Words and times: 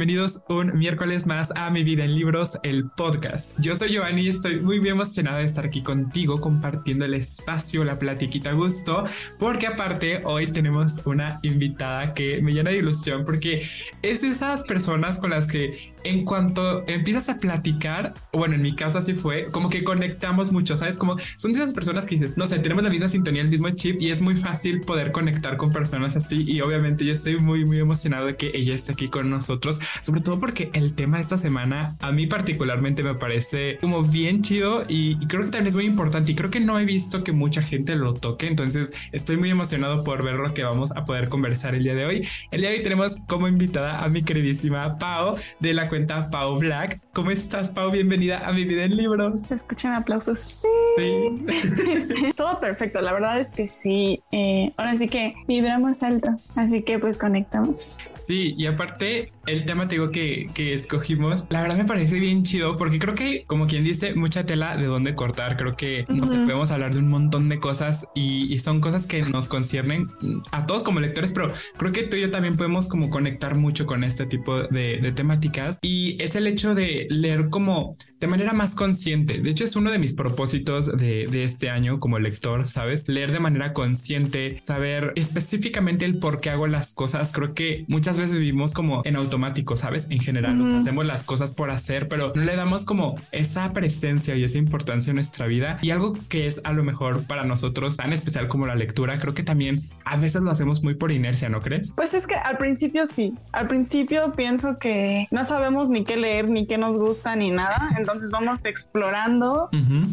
Bienvenidos 0.00 0.42
un 0.48 0.78
miércoles 0.78 1.26
más 1.26 1.52
a 1.54 1.68
Mi 1.68 1.84
Vida 1.84 2.04
en 2.04 2.14
Libros, 2.14 2.58
el 2.62 2.88
podcast. 2.88 3.50
Yo 3.58 3.76
soy 3.76 3.90
Giovanni 3.90 4.22
y 4.22 4.28
estoy 4.30 4.58
muy 4.58 4.78
bien 4.78 4.94
emocionada 4.94 5.40
de 5.40 5.44
estar 5.44 5.66
aquí 5.66 5.82
contigo 5.82 6.40
compartiendo 6.40 7.04
el 7.04 7.12
espacio, 7.12 7.84
la 7.84 7.98
platiquita 7.98 8.48
a 8.48 8.52
gusto, 8.54 9.04
porque 9.38 9.66
aparte 9.66 10.22
hoy 10.24 10.46
tenemos 10.46 11.02
una 11.04 11.38
invitada 11.42 12.14
que 12.14 12.40
me 12.40 12.54
llena 12.54 12.70
de 12.70 12.78
ilusión 12.78 13.26
porque 13.26 13.68
es 14.00 14.22
de 14.22 14.28
esas 14.28 14.64
personas 14.64 15.18
con 15.18 15.28
las 15.28 15.46
que 15.46 15.89
en 16.04 16.24
cuanto 16.24 16.86
empiezas 16.86 17.28
a 17.28 17.38
platicar, 17.38 18.14
bueno, 18.32 18.54
en 18.54 18.62
mi 18.62 18.74
caso 18.74 18.98
así 18.98 19.14
fue, 19.14 19.44
como 19.50 19.70
que 19.70 19.84
conectamos 19.84 20.52
mucho, 20.52 20.76
¿sabes? 20.76 20.98
Como 20.98 21.16
son 21.36 21.52
esas 21.52 21.74
personas 21.74 22.06
que 22.06 22.16
dices, 22.16 22.36
no 22.36 22.46
sé, 22.46 22.58
tenemos 22.58 22.82
la 22.82 22.90
misma 22.90 23.08
sintonía, 23.08 23.42
el 23.42 23.48
mismo 23.48 23.70
chip 23.70 24.00
y 24.00 24.10
es 24.10 24.20
muy 24.20 24.36
fácil 24.36 24.80
poder 24.80 25.12
conectar 25.12 25.56
con 25.56 25.72
personas 25.72 26.16
así 26.16 26.44
y 26.46 26.60
obviamente 26.60 27.04
yo 27.04 27.12
estoy 27.12 27.38
muy, 27.38 27.64
muy 27.64 27.78
emocionado 27.78 28.26
de 28.26 28.36
que 28.36 28.50
ella 28.54 28.74
esté 28.74 28.92
aquí 28.92 29.08
con 29.08 29.30
nosotros, 29.30 29.80
sobre 30.02 30.20
todo 30.20 30.40
porque 30.40 30.70
el 30.72 30.94
tema 30.94 31.18
de 31.18 31.22
esta 31.22 31.38
semana 31.38 31.96
a 32.00 32.12
mí 32.12 32.26
particularmente 32.26 33.02
me 33.02 33.14
parece 33.14 33.78
como 33.80 34.02
bien 34.02 34.42
chido 34.42 34.84
y, 34.88 35.16
creo 35.26 35.42
que 35.44 35.50
también 35.50 35.66
es 35.68 35.74
muy 35.74 35.86
importante 35.86 36.32
y 36.32 36.34
creo 36.34 36.50
que 36.50 36.60
no 36.60 36.78
he 36.78 36.84
visto 36.84 37.22
que 37.24 37.32
mucha 37.32 37.62
gente 37.62 37.94
lo 37.96 38.14
toque, 38.14 38.46
entonces 38.46 38.92
estoy 39.12 39.36
muy 39.36 39.50
emocionado 39.50 40.04
por 40.04 40.24
ver 40.24 40.36
lo 40.36 40.54
que 40.54 40.64
vamos 40.64 40.90
a 40.92 41.04
poder 41.04 41.28
conversar 41.28 41.74
el 41.74 41.84
día 41.84 41.94
de 41.94 42.06
hoy. 42.06 42.28
El 42.50 42.62
día 42.62 42.70
de 42.70 42.76
hoy 42.76 42.82
tenemos 42.82 43.14
como 43.26 43.48
invitada 43.48 44.02
a 44.02 44.08
mi 44.08 44.22
queridísima 44.22 44.98
Pau 44.98 45.36
de 45.60 45.74
la 45.74 45.88
cuenta 45.90 46.30
Pau 46.30 46.56
Black. 46.56 47.00
¿Cómo 47.12 47.32
estás, 47.32 47.68
Pau? 47.68 47.90
Bienvenida 47.90 48.46
a 48.46 48.52
mi 48.52 48.64
vida 48.64 48.84
en 48.84 48.96
libros. 48.96 49.42
Se 49.42 49.54
escuchan 49.54 49.92
aplausos. 49.92 50.62
Sí. 50.96 52.32
Todo 52.36 52.60
perfecto. 52.60 53.02
La 53.02 53.12
verdad 53.12 53.40
es 53.40 53.50
que 53.50 53.66
sí. 53.66 54.22
Eh, 54.30 54.72
ahora 54.76 54.96
sí 54.96 55.08
que 55.08 55.34
vibramos 55.48 56.04
alto. 56.04 56.30
Así 56.54 56.84
que 56.84 57.00
pues 57.00 57.18
conectamos. 57.18 57.98
Sí, 58.24 58.54
y 58.56 58.66
aparte 58.66 59.32
el 59.46 59.64
tema 59.64 59.88
te 59.88 59.96
digo 59.96 60.12
que, 60.12 60.48
que 60.54 60.74
escogimos, 60.74 61.46
la 61.50 61.62
verdad 61.62 61.76
me 61.76 61.84
parece 61.84 62.20
bien 62.20 62.44
chido 62.44 62.76
porque 62.76 63.00
creo 63.00 63.16
que 63.16 63.44
como 63.46 63.66
quien 63.66 63.82
dice 63.82 64.14
mucha 64.14 64.46
tela 64.46 64.76
de 64.76 64.86
dónde 64.86 65.16
cortar. 65.16 65.56
Creo 65.56 65.74
que 65.74 66.06
nos 66.08 66.30
podemos 66.30 66.70
hablar 66.70 66.92
de 66.92 67.00
un 67.00 67.08
montón 67.08 67.48
de 67.48 67.58
cosas 67.58 68.06
y, 68.14 68.58
son 68.60 68.80
cosas 68.80 69.06
que 69.06 69.22
nos 69.22 69.48
conciernen 69.48 70.10
a 70.52 70.66
todos 70.66 70.82
como 70.82 71.00
lectores, 71.00 71.32
pero 71.32 71.50
creo 71.78 71.92
que 71.92 72.02
tú 72.02 72.16
y 72.16 72.20
yo 72.20 72.30
también 72.30 72.56
podemos 72.58 72.88
como 72.88 73.08
conectar 73.08 73.56
mucho 73.56 73.86
con 73.86 74.04
este 74.04 74.26
tipo 74.26 74.60
de, 74.64 74.98
de 74.98 75.12
temáticas 75.12 75.79
y 75.80 76.22
es 76.22 76.34
el 76.36 76.46
hecho 76.46 76.74
de 76.74 77.06
leer 77.10 77.48
como 77.50 77.96
de 78.20 78.26
manera 78.26 78.52
más 78.52 78.74
consciente. 78.74 79.40
De 79.40 79.50
hecho, 79.50 79.64
es 79.64 79.76
uno 79.76 79.90
de 79.90 79.98
mis 79.98 80.12
propósitos 80.12 80.94
de, 80.96 81.26
de, 81.30 81.44
este 81.44 81.70
año 81.70 82.00
como 82.00 82.18
lector, 82.18 82.68
¿sabes? 82.68 83.08
Leer 83.08 83.32
de 83.32 83.40
manera 83.40 83.72
consciente, 83.72 84.58
saber 84.60 85.12
específicamente 85.16 86.04
el 86.04 86.18
por 86.18 86.40
qué 86.40 86.50
hago 86.50 86.66
las 86.66 86.92
cosas. 86.92 87.32
Creo 87.32 87.54
que 87.54 87.86
muchas 87.88 88.18
veces 88.18 88.36
vivimos 88.36 88.74
como 88.74 89.00
en 89.06 89.16
automático, 89.16 89.76
¿sabes? 89.76 90.06
En 90.10 90.20
general, 90.20 90.76
hacemos 90.76 91.06
las 91.06 91.24
cosas 91.24 91.52
por 91.54 91.70
hacer, 91.70 92.08
pero 92.08 92.32
no 92.34 92.44
le 92.44 92.56
damos 92.56 92.84
como 92.84 93.16
esa 93.32 93.72
presencia 93.72 94.36
y 94.36 94.44
esa 94.44 94.58
importancia 94.58 95.10
en 95.10 95.16
nuestra 95.16 95.46
vida. 95.46 95.78
Y 95.80 95.90
algo 95.90 96.12
que 96.28 96.46
es 96.46 96.60
a 96.64 96.72
lo 96.72 96.84
mejor 96.84 97.24
para 97.26 97.44
nosotros 97.44 97.96
tan 97.96 98.12
especial 98.12 98.48
como 98.48 98.66
la 98.66 98.74
lectura, 98.74 99.18
creo 99.18 99.32
que 99.32 99.42
también 99.42 99.82
a 100.04 100.16
veces 100.16 100.42
lo 100.42 100.50
hacemos 100.50 100.82
muy 100.82 100.94
por 100.94 101.10
inercia, 101.10 101.48
¿no 101.48 101.60
crees? 101.60 101.92
Pues 101.96 102.12
es 102.12 102.26
que 102.26 102.34
al 102.34 102.58
principio 102.58 103.06
sí. 103.06 103.32
Al 103.52 103.66
principio 103.66 104.32
pienso 104.32 104.78
que 104.78 105.26
no 105.30 105.44
sabemos 105.44 105.88
ni 105.88 106.04
qué 106.04 106.18
leer, 106.18 106.48
ni 106.48 106.66
qué 106.66 106.76
nos 106.76 106.98
gusta, 106.98 107.34
ni 107.34 107.50
nada. 107.50 107.90
entonces 107.96 108.09
vamos 108.30 108.64
explorando 108.64 109.68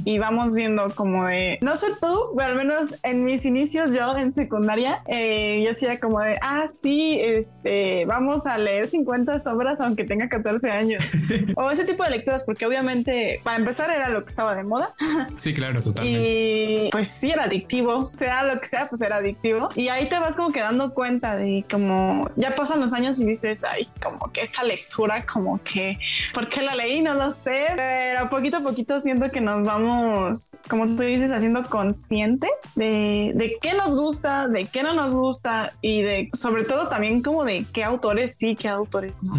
y 0.06 0.20
vamos 0.20 0.56
viendo 0.56 0.88
como 0.96 1.26
de, 1.26 1.58
no 1.62 1.76
sé 1.76 1.88
tú, 2.02 2.34
pero 2.38 2.52
al 2.52 2.56
menos 2.56 2.96
en 3.04 3.24
mis 3.24 3.46
inicios 3.46 3.92
yo 3.92 4.18
en 4.18 4.34
secundaria, 4.34 5.02
eh, 5.08 5.62
yo 5.64 5.72
hacía 5.72 6.00
como 6.00 6.20
de, 6.22 6.38
ah, 6.42 6.66
sí, 6.68 7.20
este, 7.22 8.06
vamos 8.06 8.48
a 8.48 8.58
leer 8.58 8.88
50 8.88 9.38
obras 9.52 9.82
aunque 9.82 10.04
tenga 10.04 10.30
14 10.30 10.72
años. 10.72 11.04
o 11.56 11.70
ese 11.70 11.86
tipo 11.86 12.04
de 12.04 12.12
lecturas, 12.12 12.44
porque 12.44 12.66
obviamente 12.66 13.42
para 13.44 13.58
empezar 13.58 13.90
era 13.90 14.10
lo 14.10 14.24
que 14.24 14.30
estaba 14.30 14.56
de 14.56 14.64
moda. 14.64 14.94
sí, 15.38 15.54
claro, 15.54 15.82
totalmente. 15.82 16.88
Y 16.88 16.90
pues 16.92 17.08
sí, 17.08 17.32
era 17.32 17.44
adictivo, 17.44 18.06
sea 18.06 18.44
lo 18.44 18.60
que 18.60 18.68
sea, 18.68 18.88
pues 18.88 19.02
era 19.02 19.18
adictivo. 19.18 19.70
Y 19.76 19.90
ahí 19.90 20.10
te 20.10 20.20
vas 20.20 20.36
como 20.36 20.52
que 20.52 20.60
dando 20.60 20.94
cuenta 20.94 21.36
de 21.36 21.66
como 21.70 22.30
ya 22.36 22.56
pasan 22.56 22.80
los 22.80 22.94
años 22.94 23.20
y 23.20 23.26
dices, 23.26 23.64
ay, 23.64 23.88
como 24.02 24.32
que 24.32 24.42
esta 24.42 24.64
lectura, 24.64 25.26
como 25.26 25.62
que, 25.64 26.00
¿por 26.34 26.50
qué 26.50 26.62
la 26.62 26.76
leí? 26.76 27.02
No 27.02 27.14
lo 27.14 27.32
sé, 27.32 27.68
pero 27.88 28.30
poquito 28.30 28.58
a 28.58 28.60
poquito 28.62 29.00
siento 29.00 29.32
que 29.32 29.40
nos 29.40 29.64
vamos, 29.64 30.58
como 30.68 30.96
tú 30.96 31.04
dices, 31.04 31.32
haciendo 31.32 31.64
conscientes 31.64 32.50
de, 32.76 33.32
de 33.36 33.54
qué 33.62 33.74
nos 33.76 33.96
gusta, 33.96 34.48
de 34.48 34.66
qué 34.66 34.84
no 34.84 34.94
nos 34.94 35.14
gusta 35.14 35.72
y 35.82 36.02
de, 36.02 36.30
sobre 36.34 36.64
todo 36.64 36.90
también 36.90 37.22
como 37.22 37.46
de 37.46 37.66
qué 37.72 37.84
autores 37.84 38.36
sí, 38.38 38.56
qué 38.56 38.68
autores 38.68 39.24
no. 39.24 39.38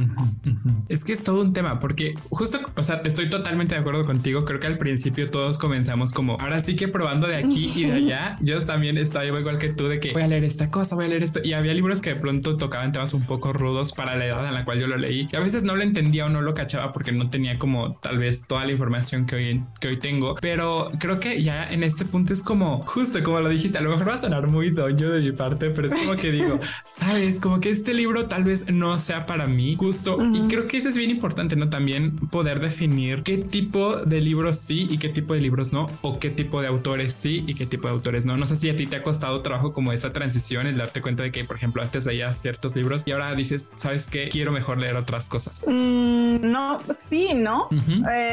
Es 0.89 1.05
que 1.05 1.13
es 1.13 1.23
todo 1.23 1.43
un 1.43 1.53
tema, 1.53 1.81
porque 1.81 2.15
justo, 2.31 2.61
o 2.75 2.83
sea, 2.83 3.03
estoy 3.05 3.29
totalmente 3.29 3.75
de 3.75 3.81
acuerdo 3.81 4.07
contigo. 4.07 4.47
Creo 4.47 4.59
que 4.61 4.67
al 4.67 4.79
principio 4.79 5.31
todos 5.31 5.59
comenzamos 5.59 6.15
como, 6.15 6.39
ahora 6.41 6.61
sí 6.61 6.77
que 6.77 6.89
probando 6.89 7.27
de 7.27 7.37
aquí 7.37 7.71
y 7.77 7.85
de 7.85 7.93
allá. 7.93 8.39
Yo 8.41 8.65
también 8.65 8.97
estaba 8.97 9.27
igual 9.27 9.59
que 9.59 9.69
tú 9.69 9.89
de 9.89 10.01
que 10.01 10.13
voy 10.13 10.23
a 10.23 10.29
leer 10.29 10.45
esta 10.45 10.71
cosa, 10.71 10.95
voy 10.95 11.05
a 11.05 11.09
leer 11.09 11.23
esto. 11.23 11.41
Y 11.45 11.53
había 11.53 11.75
libros 11.75 12.01
que 12.01 12.15
de 12.15 12.21
pronto 12.21 12.57
tocaban 12.57 12.93
temas 12.93 13.13
un 13.13 13.27
poco 13.27 13.53
rudos 13.53 13.93
para 13.93 14.17
la 14.17 14.25
edad 14.25 14.47
en 14.47 14.55
la 14.55 14.65
cual 14.65 14.81
yo 14.81 14.87
lo 14.87 14.97
leí. 14.97 15.29
Y 15.31 15.37
a 15.37 15.41
veces 15.41 15.63
no 15.63 15.77
lo 15.77 15.83
entendía 15.83 16.25
o 16.25 16.29
no 16.31 16.41
lo 16.41 16.55
cachaba 16.55 16.93
porque 16.93 17.13
no 17.13 17.29
tenía 17.29 17.59
como 17.59 17.97
tal 17.97 18.19
vez 18.19 18.38
toda 18.47 18.65
la 18.65 18.73
información 18.73 19.27
que 19.27 19.37
hoy, 19.37 19.63
que 19.81 19.89
hoy 19.89 19.97
tengo. 19.99 20.37
Pero 20.41 20.91
creo 20.99 21.21
que 21.21 21.43
ya 21.43 21.71
en 21.71 21.83
este 21.83 22.05
punto 22.05 22.33
es 22.33 22.43
como, 22.43 22.85
justo 22.87 23.23
como 23.23 23.41
lo 23.41 23.49
dijiste, 23.49 23.79
a 23.79 23.81
lo 23.81 23.91
mejor 23.91 24.09
va 24.09 24.15
a 24.15 24.19
sonar 24.19 24.49
muy 24.49 24.71
doño 24.71 25.11
de 25.11 25.21
mi 25.21 25.33
parte, 25.33 25.71
pero 25.71 25.89
es 25.89 25.95
como 25.95 26.15
que 26.17 26.33
digo, 26.33 26.59
sabes, 26.87 27.41
como 27.41 27.61
que 27.61 27.71
este 27.71 27.95
libro 27.95 28.27
tal 28.27 28.45
vez 28.45 28.71
no 28.71 28.99
sea 29.01 29.27
para 29.27 29.47
mí 29.47 29.77
justo. 29.77 30.17
Y 30.33 30.49
creo 30.49 30.67
que 30.67 30.79
eso 30.79 30.89
es 30.89 30.97
bien 30.97 31.11
importante, 31.11 31.57
¿no? 31.57 31.69
También 31.69 32.17
poder 32.17 32.61
definir 32.61 33.23
qué 33.23 33.39
tipo 33.39 33.97
de 33.97 34.21
libros 34.21 34.59
sí 34.59 34.87
y 34.91 34.99
qué 34.99 35.09
tipo 35.09 35.35
de 35.35 35.41
libros 35.41 35.73
no, 35.73 35.87
o 36.03 36.19
qué 36.19 36.31
tipo 36.31 36.61
de 36.61 36.69
autores 36.69 37.15
sí 37.15 37.45
y 37.47 37.55
qué 37.55 37.67
tipo 37.67 37.89
de 37.89 37.95
autores 37.95 38.25
no. 38.27 38.37
No 38.37 38.47
sé 38.47 38.57
si 38.57 38.71
a 38.71 38.77
ti 38.77 38.87
te 38.87 38.97
ha 38.97 39.03
costado 39.03 39.41
trabajo 39.41 39.73
como 39.73 39.93
esa 39.93 40.13
transición, 40.13 40.67
el 40.67 40.77
darte 40.77 41.01
cuenta 41.01 41.23
de 41.23 41.33
que, 41.33 41.45
por 41.45 41.57
ejemplo, 41.57 41.83
antes 41.83 42.07
leías 42.07 42.41
ciertos 42.41 42.75
libros 42.77 43.03
y 43.07 43.13
ahora 43.13 43.35
dices, 43.35 43.71
¿sabes 43.77 44.07
qué? 44.07 44.29
Quiero 44.29 44.53
mejor 44.53 44.79
leer 44.79 44.97
otras 44.97 45.27
cosas. 45.27 45.63
Mm, 45.67 46.51
no, 46.51 46.79
sí, 46.91 47.35
¿no? 47.35 47.69
Eh, 48.11 48.28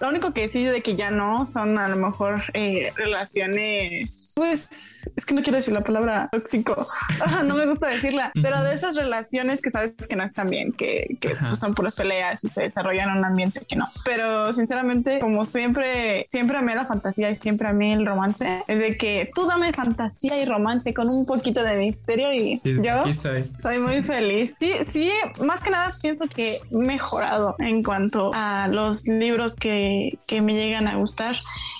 lo 0.00 0.08
único 0.08 0.32
que 0.32 0.48
sí 0.48 0.64
de 0.64 0.82
que 0.82 0.96
ya 0.96 1.10
no 1.10 1.46
son 1.46 1.78
a 1.78 1.88
lo 1.88 1.96
mejor 1.96 2.42
eh, 2.54 2.92
relaciones, 2.96 4.32
pues 4.34 5.10
es 5.16 5.26
que 5.26 5.34
no 5.34 5.42
quiero 5.42 5.56
decir 5.56 5.74
la 5.74 5.82
palabra 5.82 6.28
tóxico, 6.30 6.82
no 7.44 7.54
me 7.56 7.66
gusta 7.66 7.88
decirla, 7.88 8.32
pero 8.34 8.62
de 8.62 8.74
esas 8.74 8.96
relaciones 8.96 9.62
que 9.62 9.70
sabes 9.70 9.94
que 10.08 10.16
no 10.16 10.24
están 10.24 10.48
bien, 10.48 10.72
que, 10.72 11.16
que 11.20 11.36
pues, 11.36 11.58
son 11.58 11.74
puras 11.74 11.94
peleas 11.94 12.44
y 12.44 12.48
se 12.48 12.62
desarrollan 12.62 13.10
en 13.10 13.18
un 13.18 13.24
ambiente 13.24 13.60
que 13.66 13.76
no. 13.76 13.86
Pero 14.04 14.52
sinceramente, 14.52 15.18
como 15.18 15.44
siempre, 15.44 16.24
siempre 16.28 16.58
amé 16.58 16.74
la 16.74 16.86
fantasía 16.86 17.30
y 17.30 17.34
siempre 17.34 17.68
amé 17.68 17.92
el 17.92 18.06
romance, 18.06 18.62
es 18.66 18.78
de 18.78 18.96
que 18.96 19.30
tú 19.34 19.46
dame 19.46 19.72
fantasía 19.72 20.40
y 20.40 20.44
romance 20.44 20.94
con 20.94 21.08
un 21.08 21.26
poquito 21.26 21.62
de 21.62 21.76
misterio 21.76 22.32
y 22.32 22.60
yo 22.64 23.04
soy. 23.12 23.78
muy 23.78 24.02
feliz. 24.02 24.56
Sí, 24.58 24.72
sí, 24.84 25.12
más 25.44 25.60
que 25.60 25.70
nada 25.70 25.92
pienso 26.00 26.26
que 26.26 26.56
he 26.56 26.60
mejorado 26.70 27.56
en 27.58 27.82
cuanto 27.82 28.30
a 28.34 28.68
los 28.68 29.06
libros 29.18 29.54
que, 29.54 30.18
que 30.26 30.42
me 30.42 30.54
llegan 30.54 30.86
a 30.88 30.96
gustar. 30.96 31.36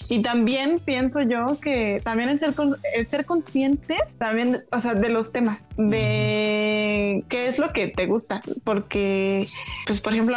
Y 0.09 0.23
también 0.23 0.81
pienso 0.85 1.23
yo 1.23 1.59
que 1.61 2.01
también 2.03 2.31
el 2.31 2.39
ser, 2.39 2.55
el 2.95 3.07
ser 3.07 3.27
conscientes 3.27 4.19
también, 4.19 4.65
o 4.71 4.81
sea, 4.81 4.95
de 4.95 5.09
los 5.09 5.33
temas, 5.33 5.69
de 5.77 7.25
qué 7.29 7.47
es 7.47 7.59
lo 7.59 7.73
que 7.73 7.89
te 7.89 8.07
gusta, 8.07 8.41
porque 8.65 9.47
pues 9.87 10.01
por 10.01 10.13
ejemplo, 10.13 10.37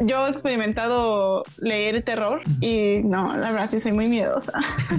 yo 0.00 0.26
he 0.26 0.30
experimentado 0.30 1.44
leer 1.58 2.02
terror 2.02 2.40
y 2.60 3.00
no, 3.04 3.36
la 3.36 3.52
verdad 3.52 3.70
sí 3.70 3.80
soy 3.80 3.92
muy 3.92 4.08
miedosa. 4.08 4.52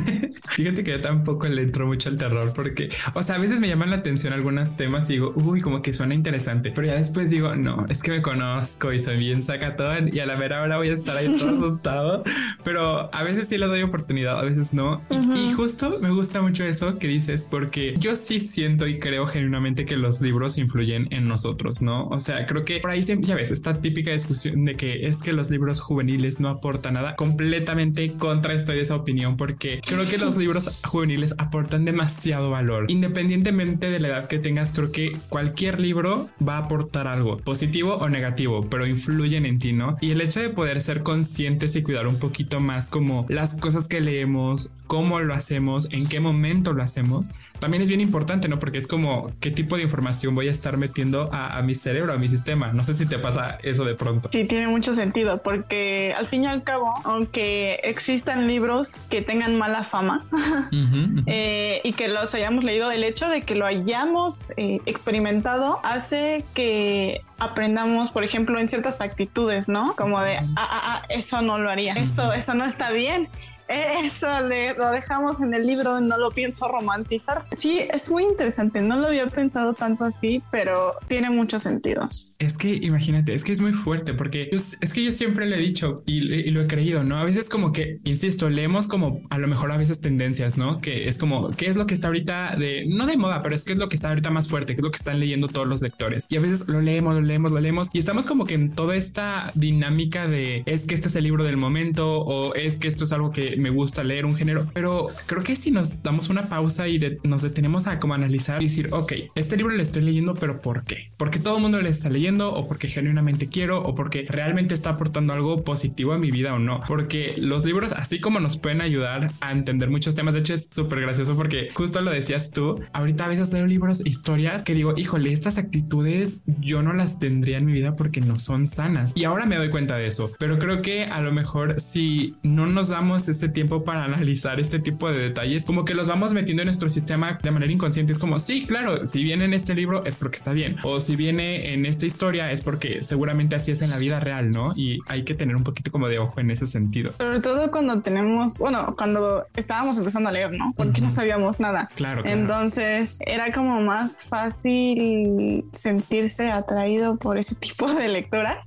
Fíjate 0.50 0.84
que 0.84 0.92
yo 0.92 1.02
tampoco 1.02 1.48
le 1.48 1.64
entro 1.64 1.86
mucho 1.86 2.10
al 2.10 2.18
terror 2.18 2.54
porque, 2.54 2.90
o 3.14 3.24
sea, 3.24 3.36
a 3.36 3.40
veces 3.40 3.60
me 3.60 3.68
llaman 3.68 3.90
la 3.90 3.98
atención 3.98 4.34
algunos 4.34 4.78
temas 4.78 5.10
y 5.10 5.14
digo, 5.14 5.34
uy, 5.36 5.62
como 5.62 5.82
que 5.82 5.94
suena 5.94 6.14
interesante, 6.14 6.72
pero 6.72 6.88
ya 6.88 6.96
después 6.96 7.30
digo, 7.30 7.56
no, 7.56 7.86
es 7.90 8.02
que 8.02 8.12
me 8.12 8.22
conozco 8.22 8.94
y 8.94 9.00
soy 9.00 9.18
bien 9.18 9.44
sacatón 9.44 10.10
y 10.14 10.20
a 10.20 10.26
la 10.26 10.36
mera 10.36 10.62
hora 10.62 10.78
voy 10.78 10.90
a 10.90 10.94
estar 10.94 11.16
ahí 11.18 11.36
todo 11.38 11.50
asustado, 11.56 12.24
pero 12.64 13.14
a 13.14 13.24
veces 13.24 13.48
sí 13.48 13.58
le 13.58 13.68
doy 13.68 13.82
oportunidad, 13.82 14.05
a 14.10 14.42
veces 14.44 14.74
no. 14.74 15.02
y, 15.10 15.54
justo 15.54 16.00
me 16.02 16.12
gusta 16.12 16.42
mucho 16.42 16.64
eso 16.64 16.98
que 16.98 17.08
dices 17.08 17.48
porque 17.50 17.96
yo 17.98 18.16
sí 18.16 18.40
siento 18.40 18.88
y 18.88 19.00
creo 19.00 19.28
genuinamente 19.28 19.86
que 19.86 19.98
los 19.98 20.22
libros 20.22 20.58
influyen 20.58 21.08
en 21.12 21.26
nosotros, 21.26 21.82
¿no? 21.82 22.08
O 22.08 22.20
sea, 22.20 22.46
creo 22.46 22.64
que 22.64 22.80
por 22.80 22.92
ahí 22.92 23.02
ya 23.02 23.36
ves, 23.36 23.52
esta 23.52 23.74
típica 23.74 24.12
discusión 24.12 24.66
de 24.66 24.76
que 24.76 25.08
es 25.08 25.22
que 25.22 25.34
los 25.34 25.50
libros 25.50 25.80
juveniles 25.80 26.40
no 26.40 26.50
aportan 26.50 26.96
nada. 26.96 27.16
Completamente 27.16 28.14
contra 28.18 28.54
estoy 28.54 28.78
de 28.78 28.82
esa 28.84 28.96
opinión 28.96 29.38
porque 29.38 29.82
creo 29.86 30.08
que 30.08 30.18
los 30.18 30.38
libros 30.38 30.82
juveniles 30.86 31.34
aportan 31.38 31.86
demasiado 31.86 32.50
valor. 32.50 32.86
Independientemente 32.90 33.90
de 33.90 34.00
la 34.00 34.10
edad 34.10 34.28
que 34.28 34.40
tengas, 34.40 34.74
creo 34.74 34.92
que 34.92 35.18
cualquier 35.30 35.80
libro 35.80 36.30
va 36.46 36.56
a 36.56 36.60
aportar 36.60 37.08
algo, 37.08 37.38
positivo 37.38 37.96
o 37.96 38.10
negativo, 38.10 38.68
pero 38.70 38.88
influyen 38.88 39.46
en 39.46 39.60
ti, 39.60 39.74
¿no? 39.74 39.98
Y 40.02 40.12
el 40.12 40.22
hecho 40.22 40.40
de 40.40 40.50
poder 40.50 40.82
ser 40.82 41.04
conscientes 41.04 41.76
y 41.76 41.84
cuidar 41.84 42.08
un 42.08 42.18
poquito 42.18 42.60
más 42.60 42.90
como 42.90 43.26
las 43.30 43.56
cosas 43.56 43.88
que 43.88 43.95
leemos, 44.02 44.72
cómo 44.88 45.20
lo 45.20 45.34
hacemos, 45.34 45.88
en 45.92 46.08
qué 46.08 46.20
momento 46.20 46.74
lo 46.74 46.84
hacemos, 46.84 47.32
también 47.60 47.84
es 47.84 47.90
bien 47.90 48.02
importante, 48.02 48.48
¿no? 48.48 48.60
Porque 48.60 48.78
es 48.78 48.88
como 48.88 49.32
qué 49.40 49.52
tipo 49.52 49.78
de 49.78 49.84
información 49.84 50.36
voy 50.36 50.48
a 50.48 50.52
estar 50.52 50.78
metiendo 50.78 51.30
a, 51.34 51.58
a, 51.58 51.62
mi 51.62 51.76
cerebro, 51.76 52.14
a 52.14 52.18
mi 52.18 52.30
sistema. 52.30 52.72
No 52.74 52.84
sé 52.84 52.94
si 52.94 53.06
te 53.06 53.20
pasa 53.20 53.58
eso 53.64 53.86
de 53.86 53.96
pronto. 53.96 54.30
Sí, 54.32 54.46
tiene 54.46 54.68
mucho 54.68 54.94
sentido 54.94 55.42
porque 55.42 56.14
al 56.16 56.28
fin 56.28 56.44
y 56.44 56.48
al 56.48 56.64
cabo, 56.64 56.94
aunque 57.04 57.76
existan 57.84 58.48
libros 58.48 59.08
que 59.10 59.22
tengan 59.22 59.58
mala 59.58 59.84
fama 59.84 60.26
eh, 61.26 61.82
y 61.84 61.94
que 61.94 62.08
los 62.08 62.34
hayamos 62.36 62.64
leído, 62.64 62.92
el 62.92 63.04
hecho 63.04 63.30
de 63.30 63.42
que 63.42 63.56
lo 63.56 63.66
hayamos 63.66 64.52
eh, 64.58 64.82
experimentado 64.86 65.80
hace 65.84 66.44
que 66.54 67.22
aprendamos, 67.38 68.12
por 68.12 68.24
ejemplo, 68.24 68.60
en 68.60 68.70
ciertas 68.70 69.02
actitudes, 69.02 69.68
¿no? 69.68 69.96
Como 69.96 70.22
de, 70.22 70.38
ah, 70.38 70.42
ah, 70.58 70.82
ah, 70.84 71.06
eso 71.10 71.42
no 71.42 71.58
lo 71.60 71.70
haría, 71.70 71.94
eso, 71.94 72.34
eso 72.34 72.54
no 72.54 72.66
está 72.66 72.92
bien. 72.92 73.30
Eso 73.68 74.28
lo 74.42 74.92
dejamos 74.92 75.42
en 75.42 75.54
el 75.56 75.66
libro, 75.66 76.00
no 76.00 76.20
lo 76.20 76.30
pienso 76.30 76.68
romantizar. 76.68 77.45
Sí, 77.52 77.82
es 77.92 78.10
muy 78.12 78.24
interesante, 78.24 78.82
no 78.82 78.98
lo 78.98 79.08
había 79.08 79.28
pensado 79.28 79.74
tanto 79.74 80.06
así, 80.06 80.42
pero 80.52 80.94
tiene 81.08 81.30
mucho 81.30 81.60
sentido. 81.60 82.08
Es 82.40 82.58
que 82.58 82.74
imagínate, 82.76 83.34
es 83.34 83.44
que 83.44 83.52
es 83.52 83.62
muy 83.62 83.74
fuerte 83.74 84.14
porque 84.14 84.50
es 84.52 84.94
que 84.94 85.04
yo 85.04 85.12
siempre 85.12 85.46
le 85.46 85.58
he 85.58 85.62
dicho 85.62 86.04
y, 86.06 86.22
lo 86.52 86.62
he 86.62 86.68
creído, 86.68 87.04
¿no? 87.04 87.18
A 87.18 87.24
veces 87.24 87.50
como 87.50 87.72
que, 87.72 88.00
insisto, 88.04 88.50
leemos 88.50 88.88
como 88.88 89.22
a 89.30 89.38
lo 89.38 89.48
mejor 89.48 89.72
a 89.72 89.78
veces 89.78 90.00
tendencias, 90.02 90.58
¿no? 90.58 90.80
Que 90.80 91.08
es 91.10 91.18
como, 91.18 91.52
¿qué 91.52 91.68
es 91.68 91.76
lo 91.76 91.86
que 91.86 91.94
está 91.94 92.08
ahorita 92.08 92.56
de, 92.58 92.86
no 92.88 93.06
de 93.06 93.18
moda, 93.18 93.42
pero 93.42 93.56
es 93.56 93.64
que 93.64 93.74
es 93.74 93.80
lo 93.80 93.90
que 93.90 93.96
está 93.96 94.10
ahorita 94.10 94.30
más 94.30 94.48
fuerte, 94.48 94.74
que 94.74 94.82
es 94.82 94.84
lo 94.84 94.92
que 94.92 94.98
están 94.98 95.20
leyendo 95.20 95.48
todos 95.48 95.68
los 95.68 95.82
lectores. 95.82 96.26
Y 96.30 96.38
a 96.38 96.40
veces 96.40 96.68
lo 96.68 96.82
leemos, 96.82 97.16
lo 97.16 97.22
leemos, 97.22 97.52
lo 97.52 97.60
leemos 97.60 97.90
y 97.94 98.00
estamos 98.00 98.26
como 98.26 98.46
que 98.46 98.54
en 98.54 98.72
toda 98.72 98.96
esta 98.96 99.52
dinámica 99.56 100.28
de, 100.28 100.64
es 100.66 100.86
que 100.86 100.96
este 100.96 101.08
es 101.08 101.16
el 101.16 101.24
libro 101.24 101.44
del 101.44 101.58
momento 101.58 102.20
o 102.20 102.56
es 102.56 102.78
que 102.78 102.88
esto 102.88 103.04
es 103.04 103.12
algo 103.12 103.32
que 103.32 103.58
me 103.58 103.70
gusta 103.70 104.04
leer 104.04 104.26
un 104.26 104.36
género, 104.36 104.66
pero 104.74 105.08
creo 105.26 105.44
que 105.44 105.56
si 105.56 105.72
nos 105.72 106.02
damos 106.04 106.30
una 106.30 106.48
pausa 106.48 106.88
y 106.88 107.00
nos 107.24 107.35
detenemos 107.42 107.88
a 107.88 108.00
como 108.00 108.14
analizar 108.14 108.62
y 108.62 108.66
decir, 108.66 108.90
ok, 108.92 109.14
este 109.36 109.58
libro 109.58 109.74
le 109.74 109.84
estoy 109.84 110.02
leyendo, 110.02 110.36
pero 110.36 110.62
¿por 110.62 110.84
qué? 110.84 111.12
Porque 111.18 111.40
todo 111.40 111.58
el 111.58 111.62
mundo 111.62 111.82
le 111.82 111.90
está 111.90 112.10
leyendo 112.10 112.54
o 112.54 112.68
porque 112.68 112.88
genuinamente 112.88 113.48
quiero 113.48 113.82
o 113.82 113.96
porque 113.96 114.26
realmente 114.30 114.74
está 114.74 114.92
aportando 114.92 115.34
algo 115.34 115.64
positivo 115.64 116.14
a 116.14 116.18
mi 116.18 116.32
vida 116.32 116.54
o 116.54 116.60
no. 116.60 116.80
Porque 116.88 117.36
los 117.38 117.66
libros, 117.66 117.94
así 117.94 118.20
como 118.20 118.40
nos 118.40 118.58
pueden 118.58 118.82
ayudar 118.82 119.32
a 119.42 119.52
entender 119.52 119.90
muchos 119.90 120.16
temas, 120.16 120.34
de 120.34 120.42
hecho 120.42 120.54
es 120.54 120.70
súper 120.72 121.02
gracioso 121.02 121.36
porque 121.36 121.70
justo 121.74 122.02
lo 122.02 122.12
decías 122.12 122.52
tú, 122.52 122.82
ahorita 122.94 123.26
a 123.26 123.30
veces 123.30 123.52
leo 123.54 123.66
libros, 123.66 124.06
historias 124.06 124.64
que 124.64 124.74
digo, 124.74 124.94
híjole, 124.98 125.34
estas 125.34 125.58
actitudes 125.58 126.42
yo 126.60 126.82
no 126.82 126.94
las 126.94 127.20
tendría 127.20 127.58
en 127.58 127.66
mi 127.66 127.74
vida 127.74 127.96
porque 127.96 128.22
no 128.22 128.40
son 128.40 128.68
sanas. 128.68 129.14
Y 129.16 129.26
ahora 129.26 129.46
me 129.46 129.58
doy 129.58 129.70
cuenta 129.70 129.96
de 129.96 130.08
eso, 130.08 130.32
pero 130.40 130.60
creo 130.60 130.82
que 130.82 131.06
a 131.06 131.20
lo 131.22 131.32
mejor 131.32 131.80
si 131.80 132.36
no 132.44 132.66
nos 132.66 132.90
damos 132.90 133.28
ese 133.28 133.50
tiempo 133.50 133.84
para 133.84 134.04
analizar 134.04 134.60
este 134.60 134.80
tipo 134.80 135.12
de 135.12 135.20
detalles, 135.20 135.66
como 135.66 135.86
que 135.86 135.94
los 135.94 136.08
vamos 136.08 136.34
metiendo 136.34 136.62
en 136.62 136.68
nuestro 136.68 136.90
sistema 136.90 137.25
de 137.34 137.52
manera 137.52 137.72
inconsciente. 137.72 138.12
Es 138.14 138.20
como, 138.20 138.40
sí, 138.40 138.66
claro, 138.66 139.06
si 139.06 139.24
viene 139.24 139.46
en 139.46 139.54
este 139.54 139.74
libro 139.74 140.06
es 140.06 140.16
porque 140.16 140.38
está 140.38 140.52
bien, 140.52 140.78
o 140.84 141.00
si 141.00 141.16
viene 141.16 141.74
en 141.74 141.86
esta 141.86 142.06
historia 142.06 142.52
es 142.52 142.64
porque 142.64 143.04
seguramente 143.04 143.56
así 143.56 143.72
es 143.72 143.82
en 143.82 143.90
la 143.90 143.98
vida 143.98 144.20
real, 144.20 144.52
¿no? 144.52 144.74
Y 144.76 145.00
hay 145.08 145.24
que 145.24 145.36
tener 145.36 145.56
un 145.56 145.64
poquito 145.64 145.92
como 145.92 146.08
de 146.08 146.20
ojo 146.20 146.40
en 146.40 146.52
ese 146.52 146.66
sentido. 146.66 147.14
Sobre 147.18 147.40
todo 147.40 147.72
cuando 147.72 148.02
tenemos, 148.02 148.58
bueno, 148.60 148.96
cuando 148.98 149.46
estábamos 149.56 149.98
empezando 149.98 150.30
a 150.30 150.32
leer, 150.32 150.52
¿no? 150.52 150.74
Porque 150.76 151.02
no 151.02 151.10
sabíamos 151.10 151.60
nada. 151.60 151.90
Claro, 151.96 152.24
Entonces 152.26 153.20
era 153.26 153.52
como 153.52 153.82
más 153.82 154.26
fácil 154.26 155.66
sentirse 155.72 156.52
atraído 156.52 157.18
por 157.18 157.38
ese 157.38 157.56
tipo 157.56 157.92
de 157.94 158.08
lectoras, 158.08 158.66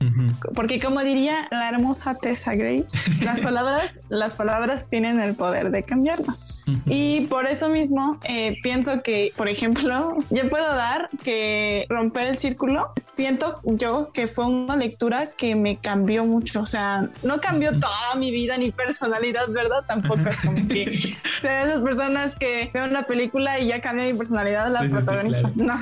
porque 0.54 0.80
como 0.80 1.02
diría 1.02 1.48
la 1.50 1.68
hermosa 1.68 2.14
Tessa 2.14 2.54
Gray, 2.54 2.84
las 3.20 3.40
palabras, 3.40 4.00
las 4.08 4.36
palabras 4.36 4.88
tienen 4.88 5.20
el 5.20 5.34
poder 5.34 5.70
de 5.70 5.82
cambiarnos. 5.82 6.64
Y 6.86 7.26
por 7.26 7.46
eso 7.46 7.68
mismo 7.68 8.18
eh, 8.24 8.47
pienso 8.52 9.02
que, 9.02 9.32
por 9.36 9.48
ejemplo, 9.48 10.16
yo 10.30 10.48
puedo 10.48 10.66
dar 10.74 11.08
que 11.22 11.86
romper 11.88 12.28
el 12.28 12.36
círculo, 12.36 12.92
siento 12.96 13.60
yo 13.64 14.10
que 14.12 14.26
fue 14.26 14.46
una 14.46 14.76
lectura 14.76 15.30
que 15.36 15.54
me 15.54 15.76
cambió 15.78 16.24
mucho. 16.24 16.60
O 16.60 16.66
sea, 16.66 17.08
no 17.22 17.40
cambió 17.40 17.78
toda 17.78 18.14
mi 18.16 18.30
vida 18.30 18.56
ni 18.56 18.70
personalidad, 18.70 19.48
¿verdad? 19.48 19.84
Tampoco 19.86 20.28
es 20.28 20.40
como 20.40 20.68
que 20.68 21.16
sea 21.40 21.64
esas 21.64 21.80
personas 21.80 22.36
que 22.36 22.70
ven 22.72 22.90
una 22.90 23.04
película 23.04 23.58
y 23.58 23.68
ya 23.68 23.80
cambia 23.80 24.06
mi 24.06 24.14
personalidad 24.14 24.70
la 24.70 24.88
protagonista. 24.88 25.50
No. 25.54 25.80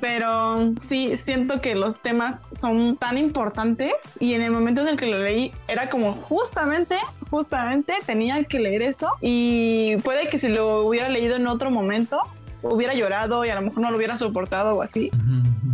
Pero 0.00 0.74
sí 0.76 1.16
siento 1.16 1.60
que 1.60 1.74
los 1.74 2.00
temas 2.00 2.42
son 2.52 2.96
tan 2.96 3.18
importantes 3.18 4.16
y 4.20 4.34
en 4.34 4.42
el 4.42 4.50
momento 4.50 4.82
en 4.82 4.88
el 4.88 4.96
que 4.96 5.06
lo 5.06 5.18
leí 5.18 5.52
era 5.66 5.88
como 5.88 6.12
justamente, 6.12 6.96
justamente 7.30 7.94
tenía 8.06 8.42
que 8.44 8.60
leer 8.60 8.82
eso 8.82 9.16
y 9.20 9.96
puede 9.98 10.28
que 10.28 10.38
si 10.38 10.48
lo 10.48 10.86
hubiera 10.86 11.08
leído 11.08 11.36
en 11.36 11.46
otro 11.46 11.70
momento 11.70 12.20
hubiera 12.62 12.94
llorado 12.94 13.44
y 13.44 13.48
a 13.48 13.54
lo 13.54 13.62
mejor 13.62 13.82
no 13.82 13.90
lo 13.90 13.96
hubiera 13.96 14.16
soportado 14.16 14.76
o 14.76 14.82
así. 14.82 15.10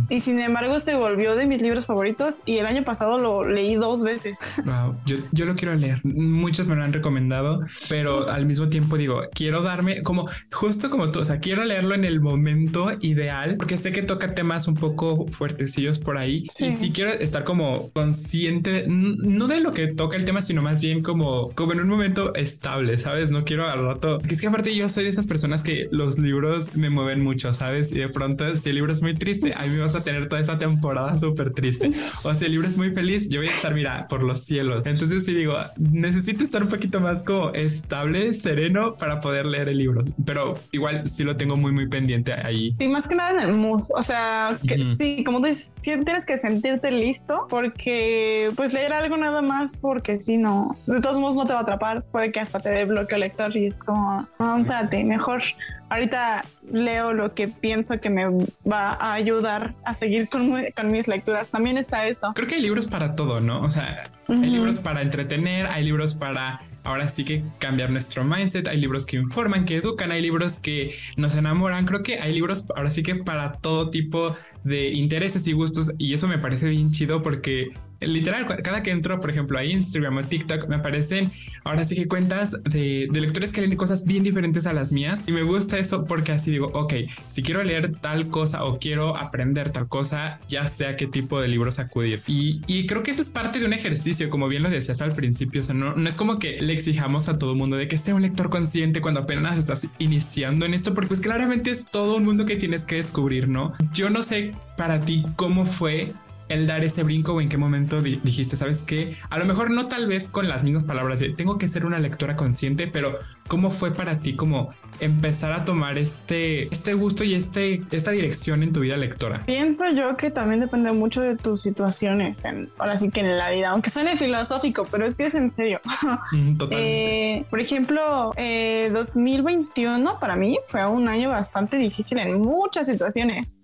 Y 0.09 0.21
sin 0.21 0.39
embargo 0.39 0.79
se 0.79 0.95
volvió 0.95 1.35
de 1.35 1.47
mis 1.47 1.61
libros 1.61 1.85
favoritos 1.85 2.41
y 2.45 2.57
el 2.57 2.65
año 2.65 2.83
pasado 2.83 3.17
lo 3.17 3.47
leí 3.47 3.75
dos 3.75 4.03
veces. 4.03 4.61
Wow, 4.75 4.95
yo, 5.05 5.17
yo 5.31 5.45
lo 5.45 5.55
quiero 5.55 5.75
leer. 5.75 6.01
Muchos 6.03 6.65
me 6.67 6.75
lo 6.75 6.83
han 6.83 6.91
recomendado, 6.91 7.61
pero 7.87 8.29
al 8.29 8.47
mismo 8.47 8.67
tiempo 8.67 8.97
digo, 8.97 9.21
quiero 9.31 9.61
darme 9.61 10.01
como 10.01 10.27
justo 10.51 10.89
como 10.89 11.11
tú, 11.11 11.19
o 11.19 11.25
sea, 11.25 11.39
quiero 11.39 11.63
leerlo 11.63 11.93
en 11.93 12.03
el 12.03 12.19
momento 12.19 12.91
ideal 13.01 13.55
porque 13.57 13.77
sé 13.77 13.91
que 13.91 14.01
toca 14.01 14.33
temas 14.33 14.67
un 14.67 14.73
poco 14.73 15.27
fuertecillos 15.29 15.99
por 15.99 16.17
ahí. 16.17 16.45
Sí. 16.53 16.67
Y 16.67 16.71
sí 16.73 16.91
quiero 16.91 17.11
estar 17.11 17.43
como 17.43 17.91
consciente, 17.91 18.85
no 18.87 19.47
de 19.47 19.61
lo 19.61 19.71
que 19.71 19.87
toca 19.87 20.17
el 20.17 20.25
tema, 20.25 20.41
sino 20.41 20.61
más 20.61 20.81
bien 20.81 21.03
como, 21.03 21.49
como 21.51 21.73
en 21.73 21.79
un 21.79 21.89
momento 21.89 22.33
estable, 22.33 22.97
¿sabes? 22.97 23.31
No 23.31 23.45
quiero 23.45 23.69
al 23.69 23.83
rato. 23.83 24.19
es 24.27 24.41
que 24.41 24.47
aparte 24.47 24.75
yo 24.75 24.89
soy 24.89 25.03
de 25.03 25.11
esas 25.11 25.27
personas 25.27 25.63
que 25.63 25.87
los 25.91 26.17
libros 26.17 26.74
me 26.75 26.89
mueven 26.89 27.23
mucho, 27.23 27.53
¿sabes? 27.53 27.91
Y 27.91 27.99
de 27.99 28.09
pronto 28.09 28.55
si 28.55 28.69
el 28.69 28.75
libro 28.75 28.91
es 28.91 29.01
muy 29.01 29.13
triste, 29.13 29.53
a 29.53 29.63
mí 29.63 29.75
me 29.75 29.81
vas 29.81 29.95
a 29.95 30.01
tener 30.01 30.27
toda 30.27 30.41
esa 30.41 30.57
temporada 30.57 31.17
súper 31.17 31.51
triste. 31.53 31.91
O 32.23 32.33
si 32.33 32.45
el 32.45 32.51
libro 32.51 32.67
es 32.67 32.77
muy 32.77 32.91
feliz, 32.91 33.29
yo 33.29 33.39
voy 33.39 33.47
a 33.47 33.51
estar, 33.51 33.73
mira, 33.73 34.07
por 34.07 34.23
los 34.23 34.43
cielos. 34.43 34.83
Entonces, 34.85 35.25
si 35.25 35.33
digo, 35.33 35.57
necesito 35.77 36.43
estar 36.43 36.63
un 36.63 36.69
poquito 36.69 36.99
más 36.99 37.23
como 37.23 37.51
estable, 37.51 38.33
sereno 38.33 38.95
para 38.95 39.21
poder 39.21 39.45
leer 39.45 39.69
el 39.69 39.77
libro. 39.77 40.03
Pero 40.25 40.53
igual 40.71 41.07
sí 41.09 41.23
lo 41.23 41.37
tengo 41.37 41.55
muy, 41.55 41.71
muy 41.71 41.87
pendiente 41.87 42.33
ahí. 42.33 42.75
Sí, 42.77 42.87
más 42.87 43.07
que 43.07 43.15
nada 43.15 43.31
en 43.31 43.49
el 43.49 43.55
mood. 43.55 43.81
O 43.95 44.03
sea, 44.03 44.51
que, 44.67 44.83
sí, 44.83 45.23
como 45.23 45.39
dices, 45.39 45.75
tienes 45.81 46.25
que 46.25 46.37
sentirte 46.37 46.91
listo 46.91 47.47
porque, 47.49 48.49
pues, 48.55 48.73
leer 48.73 48.93
algo 48.93 49.17
nada 49.17 49.41
más 49.41 49.77
porque 49.77 50.17
si 50.17 50.37
no, 50.37 50.77
de 50.85 51.01
todos 51.01 51.19
modos 51.19 51.35
no 51.35 51.45
te 51.45 51.53
va 51.53 51.59
a 51.59 51.63
atrapar. 51.63 52.03
Puede 52.03 52.31
que 52.31 52.39
hasta 52.39 52.59
te 52.59 52.69
dé 52.69 52.85
bloqueo 52.85 53.17
lector 53.17 53.55
y 53.55 53.65
es 53.65 53.77
como, 53.77 54.27
no, 54.39 54.57
espérate, 54.57 55.03
mejor 55.03 55.41
ahorita 55.89 56.43
leo 56.71 57.13
lo 57.13 57.33
que 57.33 57.47
pienso 57.47 57.99
que 57.99 58.09
me 58.09 58.25
va 58.69 58.93
a 58.93 59.13
ayudar 59.13 59.73
a 59.83 59.93
seguir 59.93 60.29
con, 60.29 60.91
mis 60.91 61.07
lecturas. 61.07 61.51
También 61.51 61.77
está 61.77 62.07
eso. 62.07 62.33
Creo 62.35 62.47
que 62.47 62.55
hay 62.55 62.61
libros 62.61 62.87
para 62.87 63.15
todo, 63.15 63.39
¿no? 63.41 63.61
O 63.61 63.69
sea, 63.69 64.03
hay 64.27 64.49
libros 64.49 64.79
para 64.79 65.01
entretener, 65.01 65.67
hay 65.67 65.83
libros 65.83 66.15
para 66.15 66.61
ahora 66.83 67.07
sí 67.07 67.25
que 67.25 67.43
cambiar 67.57 67.89
nuestro 67.89 68.23
mindset, 68.23 68.67
hay 68.67 68.77
libros 68.77 69.05
que 69.05 69.17
informan, 69.17 69.65
que 69.65 69.77
educan, 69.77 70.11
hay 70.11 70.21
libros 70.21 70.59
que 70.59 70.95
nos 71.17 71.35
enamoran, 71.35 71.85
creo 71.85 72.03
que 72.03 72.19
hay 72.19 72.31
libros 72.31 72.63
ahora 72.75 72.91
sí 72.91 73.01
que 73.01 73.15
para 73.15 73.53
todo 73.53 73.89
tipo 73.89 74.35
de 74.63 74.91
intereses 74.91 75.47
y 75.47 75.53
gustos 75.53 75.93
y 75.97 76.13
eso 76.13 76.27
me 76.27 76.37
parece 76.37 76.69
bien 76.69 76.91
chido 76.91 77.23
porque 77.23 77.71
literal, 78.07 78.45
cada 78.63 78.83
que 78.83 78.91
entro, 78.91 79.19
por 79.19 79.29
ejemplo, 79.29 79.57
a 79.57 79.65
Instagram 79.65 80.17
o 80.17 80.21
TikTok, 80.23 80.67
me 80.67 80.75
aparecen 80.75 81.31
ahora 81.63 81.83
sí 81.83 81.95
que 81.95 82.07
cuentas 82.07 82.61
de, 82.63 83.09
lectores 83.11 83.51
que 83.51 83.61
leen 83.61 83.75
cosas 83.75 84.05
bien 84.05 84.23
diferentes 84.23 84.65
a 84.67 84.73
las 84.73 84.91
mías. 84.91 85.23
Y 85.27 85.31
me 85.31 85.43
gusta 85.43 85.77
eso 85.77 86.05
porque 86.05 86.31
así 86.31 86.51
digo, 86.51 86.67
ok, 86.73 86.93
si 87.29 87.43
quiero 87.43 87.63
leer 87.63 87.95
tal 87.97 88.29
cosa 88.29 88.63
o 88.63 88.79
quiero 88.79 89.17
aprender 89.17 89.71
tal 89.71 89.87
cosa, 89.87 90.39
ya 90.47 90.67
sé 90.67 90.95
qué 90.97 91.07
tipo 91.07 91.41
de 91.41 91.47
libros 91.47 91.79
acudir. 91.79 92.21
Y, 92.27 92.61
y 92.67 92.85
creo 92.85 93.03
que 93.03 93.11
eso 93.11 93.21
es 93.21 93.29
parte 93.29 93.59
de 93.59 93.65
un 93.65 93.73
ejercicio, 93.73 94.29
como 94.29 94.47
bien 94.47 94.63
lo 94.63 94.69
decías 94.69 95.01
al 95.01 95.13
principio. 95.13 95.61
O 95.61 95.63
sea, 95.63 95.75
no, 95.75 95.95
no 95.95 96.07
es 96.07 96.15
como 96.15 96.39
que 96.39 96.61
le 96.61 96.73
exijamos 96.73 97.27
a 97.29 97.39
todo 97.39 97.51
el 97.51 97.57
mundo 97.57 97.75
de 97.75 97.87
que 97.87 97.97
sea 97.97 98.15
un 98.15 98.21
lector 98.21 98.49
consciente 98.49 99.01
cuando 99.01 99.21
apenas 99.21 99.57
estás 99.57 99.87
iniciando 99.97 100.65
en 100.65 100.73
esto, 100.73 100.93
porque 100.93 101.07
pues 101.07 101.21
claramente 101.21 101.71
es 101.71 101.85
todo 101.89 102.17
un 102.17 102.25
mundo 102.25 102.45
que 102.45 102.55
tienes 102.55 102.85
que 102.85 102.95
descubrir, 102.95 103.49
¿no? 103.49 103.73
Yo 103.93 104.09
no 104.09 104.23
sé 104.23 104.51
para 104.77 104.99
ti 104.99 105.25
cómo 105.35 105.65
fue 105.65 106.13
el 106.49 106.67
dar 106.67 106.83
ese 106.83 107.03
brinco 107.03 107.33
o 107.33 107.41
en 107.41 107.49
qué 107.49 107.57
momento 107.57 108.01
dijiste, 108.01 108.57
sabes 108.57 108.83
que 108.83 109.17
a 109.29 109.37
lo 109.37 109.45
mejor 109.45 109.71
no 109.71 109.87
tal 109.87 110.07
vez 110.07 110.29
con 110.29 110.47
las 110.47 110.63
mismas 110.63 110.83
palabras 110.83 111.19
de 111.19 111.29
tengo 111.29 111.57
que 111.57 111.67
ser 111.67 111.85
una 111.85 111.99
lectora 111.99 112.35
consciente, 112.35 112.87
pero 112.87 113.19
cómo 113.47 113.69
fue 113.69 113.91
para 113.91 114.19
ti 114.19 114.35
como 114.35 114.73
empezar 114.99 115.53
a 115.53 115.65
tomar 115.65 115.97
este, 115.97 116.67
este 116.73 116.93
gusto 116.93 117.23
y 117.23 117.35
este, 117.35 117.83
esta 117.91 118.11
dirección 118.11 118.63
en 118.63 118.73
tu 118.73 118.81
vida 118.81 118.97
lectora? 118.97 119.41
Pienso 119.45 119.89
yo 119.89 120.15
que 120.17 120.31
también 120.31 120.59
depende 120.59 120.91
mucho 120.91 121.21
de 121.21 121.35
tus 121.35 121.61
situaciones, 121.61 122.45
en, 122.45 122.69
ahora 122.77 122.97
sí 122.97 123.09
que 123.09 123.21
en 123.21 123.37
la 123.37 123.49
vida, 123.49 123.69
aunque 123.69 123.89
suene 123.89 124.15
filosófico, 124.15 124.85
pero 124.89 125.05
es 125.05 125.15
que 125.15 125.25
es 125.25 125.35
en 125.35 125.49
serio. 125.51 125.81
Totalmente. 126.57 127.37
Eh, 127.37 127.45
por 127.49 127.59
ejemplo, 127.59 128.33
2021 128.35 130.09
eh, 130.09 130.13
para 130.19 130.35
mí 130.35 130.59
fue 130.67 130.85
un 130.85 131.09
año 131.09 131.29
bastante 131.29 131.77
difícil 131.77 132.19
en 132.19 132.39
muchas 132.39 132.85
situaciones. 132.87 133.61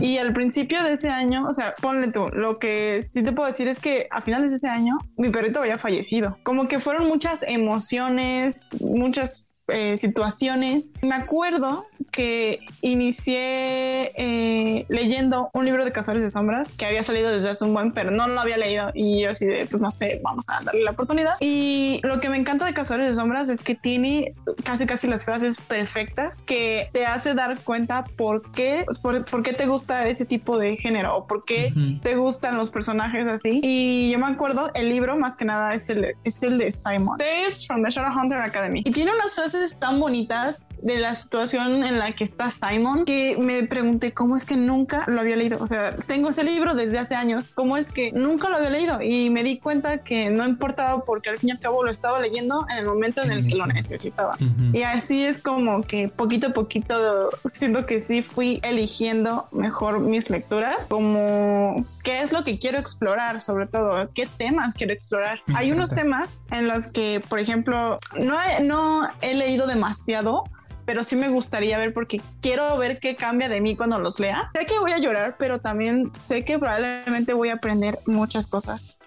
Y 0.00 0.18
al 0.18 0.32
principio 0.32 0.82
de 0.82 0.92
ese 0.92 1.08
año, 1.08 1.46
o 1.48 1.52
sea, 1.52 1.74
ponle 1.80 2.08
tú, 2.08 2.26
lo 2.28 2.58
que 2.58 3.00
sí 3.02 3.22
te 3.22 3.32
puedo 3.32 3.48
decir 3.48 3.68
es 3.68 3.78
que 3.78 4.06
a 4.10 4.20
finales 4.20 4.50
de 4.50 4.56
ese 4.56 4.68
año 4.68 4.98
mi 5.16 5.30
perrito 5.30 5.60
había 5.60 5.78
fallecido. 5.78 6.38
Como 6.42 6.68
que 6.68 6.78
fueron 6.78 7.06
muchas 7.08 7.42
emociones, 7.42 8.80
muchas 8.80 9.48
eh, 9.68 9.96
situaciones. 9.96 10.90
Me 11.02 11.14
acuerdo 11.14 11.86
que 12.10 12.60
inicié 12.82 14.12
eh, 14.16 14.86
leyendo 14.88 15.50
un 15.54 15.64
libro 15.64 15.84
de 15.84 15.92
Cazadores 15.92 16.22
de 16.22 16.30
Sombras 16.30 16.74
que 16.74 16.84
había 16.84 17.02
salido 17.02 17.30
desde 17.30 17.50
hace 17.50 17.64
un 17.64 17.72
buen, 17.72 17.92
pero 17.92 18.10
no 18.10 18.28
lo 18.28 18.40
había 18.40 18.58
leído 18.58 18.90
y 18.92 19.22
yo 19.22 19.30
así 19.30 19.46
de, 19.46 19.66
pues 19.66 19.80
no 19.80 19.90
sé, 19.90 20.20
vamos 20.22 20.48
a 20.50 20.60
darle 20.62 20.82
la 20.82 20.90
oportunidad. 20.90 21.34
Y 21.40 22.00
lo 22.02 22.20
que 22.20 22.28
me 22.28 22.36
encanta 22.36 22.66
de 22.66 22.74
Cazadores 22.74 23.08
de 23.08 23.14
Sombras 23.14 23.48
es 23.48 23.62
que 23.62 23.74
tiene 23.74 24.34
casi 24.64 24.84
casi 24.84 25.06
las 25.06 25.24
frases 25.24 25.58
perfectas 25.58 26.42
que 26.44 26.90
te 26.92 27.06
hace 27.06 27.34
dar 27.34 27.58
cuenta 27.60 28.04
por 28.04 28.52
qué, 28.52 28.82
pues, 28.84 28.98
por, 28.98 29.42
qué 29.42 29.52
te 29.52 29.66
gusta 29.66 30.06
ese 30.06 30.26
tipo 30.26 30.58
de 30.58 30.76
género 30.76 31.16
o 31.16 31.26
por 31.26 31.44
qué 31.44 31.72
te 32.02 32.16
gustan 32.16 32.56
los 32.56 32.70
personajes 32.70 33.26
así. 33.26 33.60
Y 33.62 34.10
yo 34.10 34.18
me 34.18 34.26
acuerdo, 34.26 34.70
el 34.74 34.88
libro 34.88 35.16
más 35.16 35.36
que 35.36 35.44
nada 35.44 35.74
es 35.74 35.88
el, 35.88 36.14
es 36.24 36.42
el 36.42 36.58
de 36.58 36.72
Simon. 36.72 37.18
Es 37.20 37.66
from 37.66 37.82
the 37.82 37.90
Shadowhunter 37.90 38.40
Academy. 38.40 38.82
Y 38.84 38.90
tiene 38.90 39.12
unas 39.12 39.34
frases 39.34 39.51
tan 39.78 40.00
bonitas 40.00 40.68
de 40.82 40.98
la 40.98 41.14
situación 41.14 41.84
en 41.84 41.98
la 41.98 42.12
que 42.12 42.24
está 42.24 42.50
Simon 42.50 43.04
que 43.04 43.36
me 43.38 43.62
pregunté 43.64 44.12
cómo 44.12 44.34
es 44.36 44.44
que 44.44 44.56
nunca 44.56 45.04
lo 45.06 45.20
había 45.20 45.36
leído. 45.36 45.58
O 45.60 45.66
sea, 45.66 45.96
tengo 45.96 46.30
ese 46.30 46.44
libro 46.44 46.74
desde 46.74 46.98
hace 46.98 47.14
años. 47.14 47.50
¿Cómo 47.50 47.76
es 47.76 47.92
que 47.92 48.12
nunca 48.12 48.48
lo 48.48 48.56
había 48.56 48.70
leído? 48.70 49.00
Y 49.00 49.30
me 49.30 49.42
di 49.42 49.58
cuenta 49.58 49.98
que 49.98 50.30
no 50.30 50.46
importaba 50.46 51.04
porque 51.04 51.30
al 51.30 51.38
fin 51.38 51.50
y 51.50 51.52
al 51.52 51.60
cabo 51.60 51.84
lo 51.84 51.90
estaba 51.90 52.20
leyendo 52.20 52.64
en 52.72 52.78
el 52.78 52.86
momento 52.86 53.22
en 53.22 53.32
el 53.32 53.46
que 53.46 53.54
lo 53.54 53.66
necesitaba. 53.66 54.36
Y 54.72 54.82
así 54.82 55.24
es 55.24 55.38
como 55.38 55.82
que 55.82 56.08
poquito 56.08 56.48
a 56.48 56.50
poquito 56.50 57.30
siento 57.44 57.86
que 57.86 58.00
sí 58.00 58.22
fui 58.22 58.60
eligiendo 58.62 59.48
mejor 59.52 60.00
mis 60.00 60.30
lecturas, 60.30 60.88
como 60.88 61.84
qué 62.02 62.22
es 62.22 62.32
lo 62.32 62.44
que 62.44 62.58
quiero 62.58 62.78
explorar, 62.78 63.40
sobre 63.40 63.66
todo, 63.66 64.10
qué 64.12 64.26
temas 64.26 64.74
quiero 64.74 64.92
explorar. 64.92 65.40
Hay 65.54 65.72
unos 65.72 65.90
temas 65.90 66.46
en 66.50 66.68
los 66.68 66.88
que, 66.88 67.22
por 67.28 67.40
ejemplo, 67.40 67.98
no 68.18 68.36
no 68.62 69.08
he 69.20 69.34
leído 69.34 69.66
demasiado, 69.66 70.44
pero 70.84 71.02
sí 71.02 71.16
me 71.16 71.28
gustaría 71.28 71.78
ver 71.78 71.92
porque 71.94 72.20
quiero 72.40 72.76
ver 72.76 72.98
qué 72.98 73.14
cambia 73.14 73.48
de 73.48 73.60
mí 73.60 73.76
cuando 73.76 73.98
los 73.98 74.18
lea. 74.18 74.50
Sé 74.54 74.66
que 74.66 74.78
voy 74.78 74.92
a 74.92 74.98
llorar, 74.98 75.36
pero 75.38 75.60
también 75.60 76.10
sé 76.14 76.44
que 76.44 76.58
probablemente 76.58 77.34
voy 77.34 77.48
a 77.50 77.54
aprender 77.54 77.98
muchas 78.06 78.46
cosas. 78.48 78.98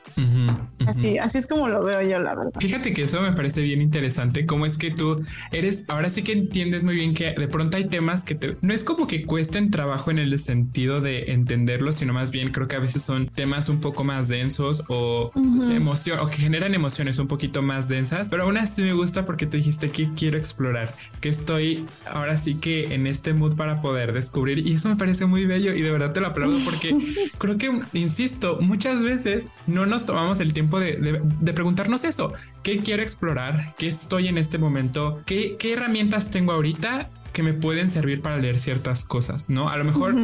Así, 0.88 1.18
así 1.18 1.38
es 1.38 1.48
como 1.48 1.68
lo 1.68 1.84
veo 1.84 2.02
yo, 2.02 2.20
la 2.20 2.36
verdad. 2.36 2.52
Fíjate 2.60 2.94
que 2.94 3.04
eso 3.04 3.22
me 3.22 3.34
parece 3.34 3.62
bien 3.62 3.82
interesante. 3.82 4.46
Cómo 4.46 4.66
es 4.66 4.78
que 4.78 4.92
tú 4.92 5.26
eres, 5.52 5.86
ahora 5.88 6.10
sí 6.10 6.24
que 6.24 6.34
entiendes 6.34 6.84
muy 6.84 6.96
bien 6.96 7.14
que 7.14 7.34
de 7.34 7.48
pronto 7.48 7.78
hay 7.78 7.86
temas 7.86 8.24
que 8.24 8.36
te, 8.36 8.58
no 8.62 8.74
es 8.74 8.84
como 8.84 9.08
que 9.08 9.24
cuesten 9.24 9.72
trabajo 9.72 10.12
en 10.12 10.20
el 10.20 10.38
sentido 10.40 11.02
de 11.02 11.32
entenderlos, 11.32 11.98
sino 11.98 12.14
más 12.14 12.32
bien 12.32 12.52
creo 12.52 12.68
que 12.68 12.76
a 12.76 12.80
veces 12.80 13.04
son 13.04 13.28
temas 13.28 13.70
un 13.70 13.80
poco 13.80 14.04
más 14.04 14.28
densos 14.28 14.84
o 14.88 15.32
emoción 15.70 16.20
o 16.20 16.28
que 16.28 16.38
generan 16.38 16.74
emociones 16.74 17.20
un 17.20 17.28
poquito 17.28 17.62
más 17.62 17.88
densas. 17.88 18.30
Pero 18.30 18.44
aún 18.44 18.58
así 18.58 18.82
me 18.82 18.94
gusta 18.94 19.26
porque 19.26 19.46
tú 19.46 19.58
dijiste 19.58 19.90
que 19.90 20.10
quiero 20.16 20.38
explorar, 20.38 20.94
que 21.22 21.30
estoy 21.30 21.86
ahora 22.06 22.38
sí 22.38 22.56
que 22.56 22.94
en 22.94 23.08
este 23.08 23.34
mood 23.34 23.56
para 23.56 23.82
poder 23.82 24.14
descubrir 24.14 24.60
y 24.60 24.74
eso 24.74 24.90
me 24.90 24.96
parece 24.96 25.26
muy 25.26 25.46
bello 25.46 25.74
y 25.74 25.82
de 25.82 25.92
verdad 25.92 26.14
te 26.14 26.22
lo 26.22 26.28
aplaudo 26.28 26.58
porque 26.64 26.96
creo 27.38 27.58
que, 27.58 27.82
insisto, 27.94 28.58
muchas 28.62 29.04
veces 29.04 29.48
no 29.68 29.86
nos 29.86 30.06
tomamos 30.06 30.40
el 30.40 30.54
tiempo 30.54 30.75
de, 30.80 31.54
preguntarnos 31.54 32.04
eso. 32.04 32.34
¿Qué 32.64 32.78
quiero 32.78 33.04
explorar? 33.04 33.74
¿Qué 33.78 33.88
estoy 33.88 34.28
en 34.28 34.38
este 34.38 34.58
momento? 34.58 35.22
¿Qué, 35.26 35.56
qué 35.58 35.74
herramientas 35.74 36.32
tengo 36.32 36.52
ahorita? 36.52 37.10
que 37.36 37.44
me 37.44 37.52
pueden 37.52 37.90
servir 37.90 38.22
para 38.22 38.38
leer 38.38 38.62
ciertas 38.62 39.04
cosas, 39.04 39.50
¿no? 39.50 39.68
A 39.68 39.76
lo 39.76 39.84
mejor 39.84 40.16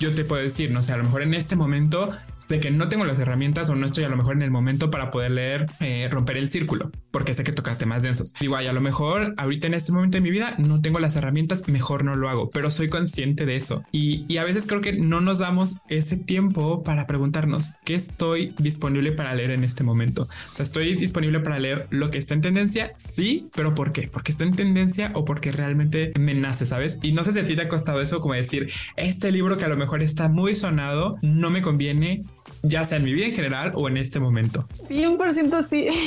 yo 0.00 0.14
te 0.14 0.22
puedo 0.26 0.42
decir, 0.42 0.70
no 0.70 0.82
sé, 0.82 0.92
a 0.92 0.98
lo 0.98 1.04
mejor 1.04 1.22
en 1.22 1.32
este 1.32 1.56
momento 1.56 2.14
sé 2.48 2.60
que 2.60 2.70
no 2.70 2.88
tengo 2.88 3.04
las 3.04 3.18
herramientas 3.18 3.68
o 3.68 3.74
no 3.74 3.84
estoy 3.84 4.04
a 4.04 4.08
lo 4.08 4.16
mejor 4.16 4.34
en 4.34 4.42
el 4.42 4.50
momento 4.50 4.90
para 4.90 5.10
poder 5.10 5.32
leer 5.32 5.66
eh, 5.80 6.08
Romper 6.10 6.38
el 6.38 6.48
Círculo, 6.48 6.90
porque 7.10 7.34
sé 7.34 7.44
que 7.44 7.52
toca 7.52 7.76
temas 7.76 8.02
densos. 8.02 8.34
Igual, 8.40 8.66
a 8.66 8.72
lo 8.72 8.80
mejor 8.80 9.34
ahorita 9.36 9.66
en 9.66 9.74
este 9.74 9.92
momento 9.92 10.16
de 10.16 10.22
mi 10.22 10.30
vida 10.30 10.54
no 10.56 10.80
tengo 10.80 10.98
las 10.98 11.14
herramientas, 11.16 11.68
mejor 11.68 12.04
no 12.04 12.14
lo 12.14 12.28
hago, 12.30 12.50
pero 12.50 12.70
soy 12.70 12.88
consciente 12.88 13.44
de 13.44 13.56
eso. 13.56 13.84
Y, 13.92 14.24
y 14.28 14.38
a 14.38 14.44
veces 14.44 14.66
creo 14.66 14.80
que 14.80 14.94
no 14.94 15.20
nos 15.20 15.38
damos 15.38 15.74
ese 15.90 16.16
tiempo 16.16 16.82
para 16.82 17.06
preguntarnos 17.06 17.72
qué 17.84 17.94
estoy 17.94 18.54
disponible 18.58 19.12
para 19.12 19.34
leer 19.34 19.50
en 19.50 19.62
este 19.62 19.84
momento. 19.84 20.22
O 20.22 20.54
sea, 20.54 20.64
estoy 20.64 20.94
disponible 20.94 21.40
para 21.40 21.58
leer 21.58 21.86
lo 21.90 22.10
que 22.10 22.16
está 22.16 22.32
en 22.32 22.40
tendencia, 22.40 22.92
sí, 22.96 23.50
pero 23.54 23.74
¿por 23.74 23.92
qué? 23.92 24.08
Porque 24.08 24.32
está 24.32 24.44
en 24.44 24.54
tendencia 24.54 25.10
o 25.14 25.26
porque 25.26 25.52
realmente 25.52 26.12
me 26.18 26.34
nace, 26.34 26.64
¿sabes? 26.64 26.98
Y 27.02 27.12
no 27.12 27.24
sé 27.24 27.34
si 27.34 27.40
a 27.40 27.46
ti 27.46 27.56
te 27.56 27.62
ha 27.62 27.68
costado 27.68 28.00
eso 28.00 28.20
como 28.20 28.32
decir, 28.32 28.70
este 28.96 29.30
libro 29.32 29.58
que 29.58 29.66
a 29.66 29.68
lo 29.68 29.76
mejor 29.76 30.02
está 30.02 30.28
muy 30.28 30.54
sonado, 30.54 31.18
no 31.20 31.50
me 31.50 31.60
conviene, 31.60 32.22
ya 32.62 32.84
sea 32.84 32.98
en 32.98 33.04
mi 33.04 33.12
vida 33.12 33.26
en 33.26 33.32
general 33.32 33.72
o 33.74 33.88
en 33.88 33.96
este 33.96 34.20
momento. 34.20 34.64
100% 34.70 35.62
sí. 35.62 35.88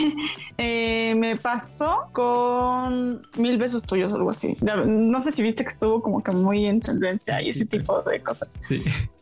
Eh, 0.58 1.15
me 1.15 1.38
pasó 1.38 2.10
con 2.12 3.25
mil 3.38 3.58
besos 3.58 3.84
tuyos 3.84 4.12
o 4.12 4.15
algo 4.15 4.29
así. 4.29 4.55
No 4.62 5.20
sé 5.20 5.31
si 5.31 5.41
viste 5.41 5.63
que 5.63 5.72
estuvo 5.72 6.03
como 6.03 6.22
que 6.22 6.31
muy 6.31 6.65
en 6.65 6.81
tendencia 6.81 7.41
y 7.41 7.50
ese 7.50 7.65
tipo 7.65 8.01
de 8.03 8.22
cosas. 8.22 8.62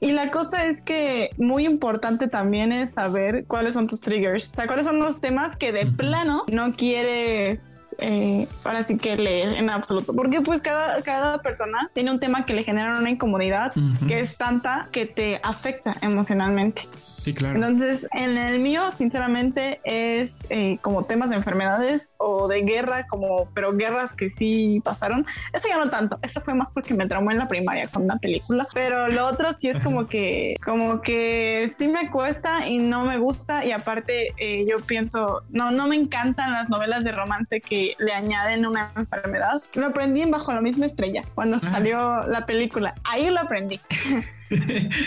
Y 0.02 0.12
la 0.12 0.32
cosa 0.32 0.66
es 0.66 0.82
que 0.82 1.30
muy 1.38 1.66
importante 1.66 2.28
también 2.28 2.74
es 2.74 2.96
saber 2.96 3.46
cuáles 3.46 3.74
son 3.74 3.88
tus 3.88 4.02
triggers. 4.02 4.52
O 4.52 4.56
sea, 4.56 4.68
cuáles 4.68 4.86
son 4.86 5.00
los 5.00 5.22
temas 5.22 5.56
que 5.56 5.72
de 5.72 5.86
plano 5.86 6.44
no 6.52 6.74
quieres 6.74 7.96
eh, 8.00 8.48
ahora 8.64 8.84
sí 8.84 8.98
que 8.98 9.16
leer 9.16 9.54
en 9.54 9.70
absoluto. 9.70 10.14
Porque 10.14 10.42
pues 10.42 10.62
cada, 10.62 11.02
cada 11.02 11.42
persona 11.42 11.90
tiene 11.94 12.12
un 12.12 12.20
tema 12.20 12.46
que 12.46 12.54
le 12.54 12.64
genera 12.64 12.98
una 13.00 13.10
incomodidad 13.10 13.74
que 14.08 14.20
es 14.20 14.38
tanta 14.38 14.90
que 14.92 15.06
te 15.06 15.40
afecta 15.44 15.96
emocionalmente. 16.02 16.84
Sí, 17.30 17.36
claro. 17.36 17.56
Entonces, 17.56 18.08
en 18.14 18.38
el 18.38 18.60
mío, 18.60 18.90
sinceramente, 18.90 19.82
es 19.84 20.48
eh, 20.50 20.80
como 20.82 21.06
temas 21.06 21.30
de 21.30 21.36
enfermedades 21.36 22.16
o 22.18 22.48
de 22.48 22.62
guerra, 22.62 23.06
como, 23.08 23.50
pero 23.54 23.72
guerras 23.76 24.16
que 24.16 24.30
sí 24.30 24.82
pasaron. 24.84 25.28
Eso 25.54 25.68
ya 25.68 25.78
no 25.78 25.90
tanto. 25.90 26.18
Eso 26.24 26.42
fue 26.42 26.56
más 26.56 26.72
porque 26.72 26.94
me 26.94 27.08
traumó 27.08 27.32
en 27.32 27.38
la 27.38 27.48
primaria 27.48 27.88
con 27.88 28.04
una 28.04 28.18
película. 28.18 28.68
Pero 28.74 29.08
lo 29.10 29.28
otro 29.28 29.54
sí 29.54 29.70
es 29.70 29.80
como 29.80 30.08
que, 30.08 30.56
como 30.64 31.02
que 31.02 31.70
sí 31.76 31.88
me 31.88 32.10
cuesta 32.10 32.68
y 32.68 32.80
no 32.80 33.06
me 33.06 33.18
gusta. 33.20 33.64
Y 33.64 33.72
aparte, 33.72 34.34
eh, 34.38 34.66
yo 34.68 34.78
pienso, 34.80 35.44
no, 35.50 35.72
no 35.72 35.88
me 35.88 35.96
encantan 35.96 36.54
las 36.54 36.70
novelas 36.70 37.04
de 37.04 37.12
romance 37.12 37.62
que 37.62 37.96
le 38.00 38.14
añaden 38.14 38.66
una 38.66 38.92
enfermedad. 38.96 39.62
Lo 39.76 39.88
aprendí 39.88 40.22
en 40.22 40.32
Bajo 40.32 40.52
la 40.54 40.62
misma 40.62 40.88
estrella 40.88 41.24
cuando 41.36 41.60
salió 41.60 42.22
la 42.24 42.46
película. 42.46 42.96
Ahí 43.04 43.30
lo 43.30 43.40
aprendí. 43.40 43.80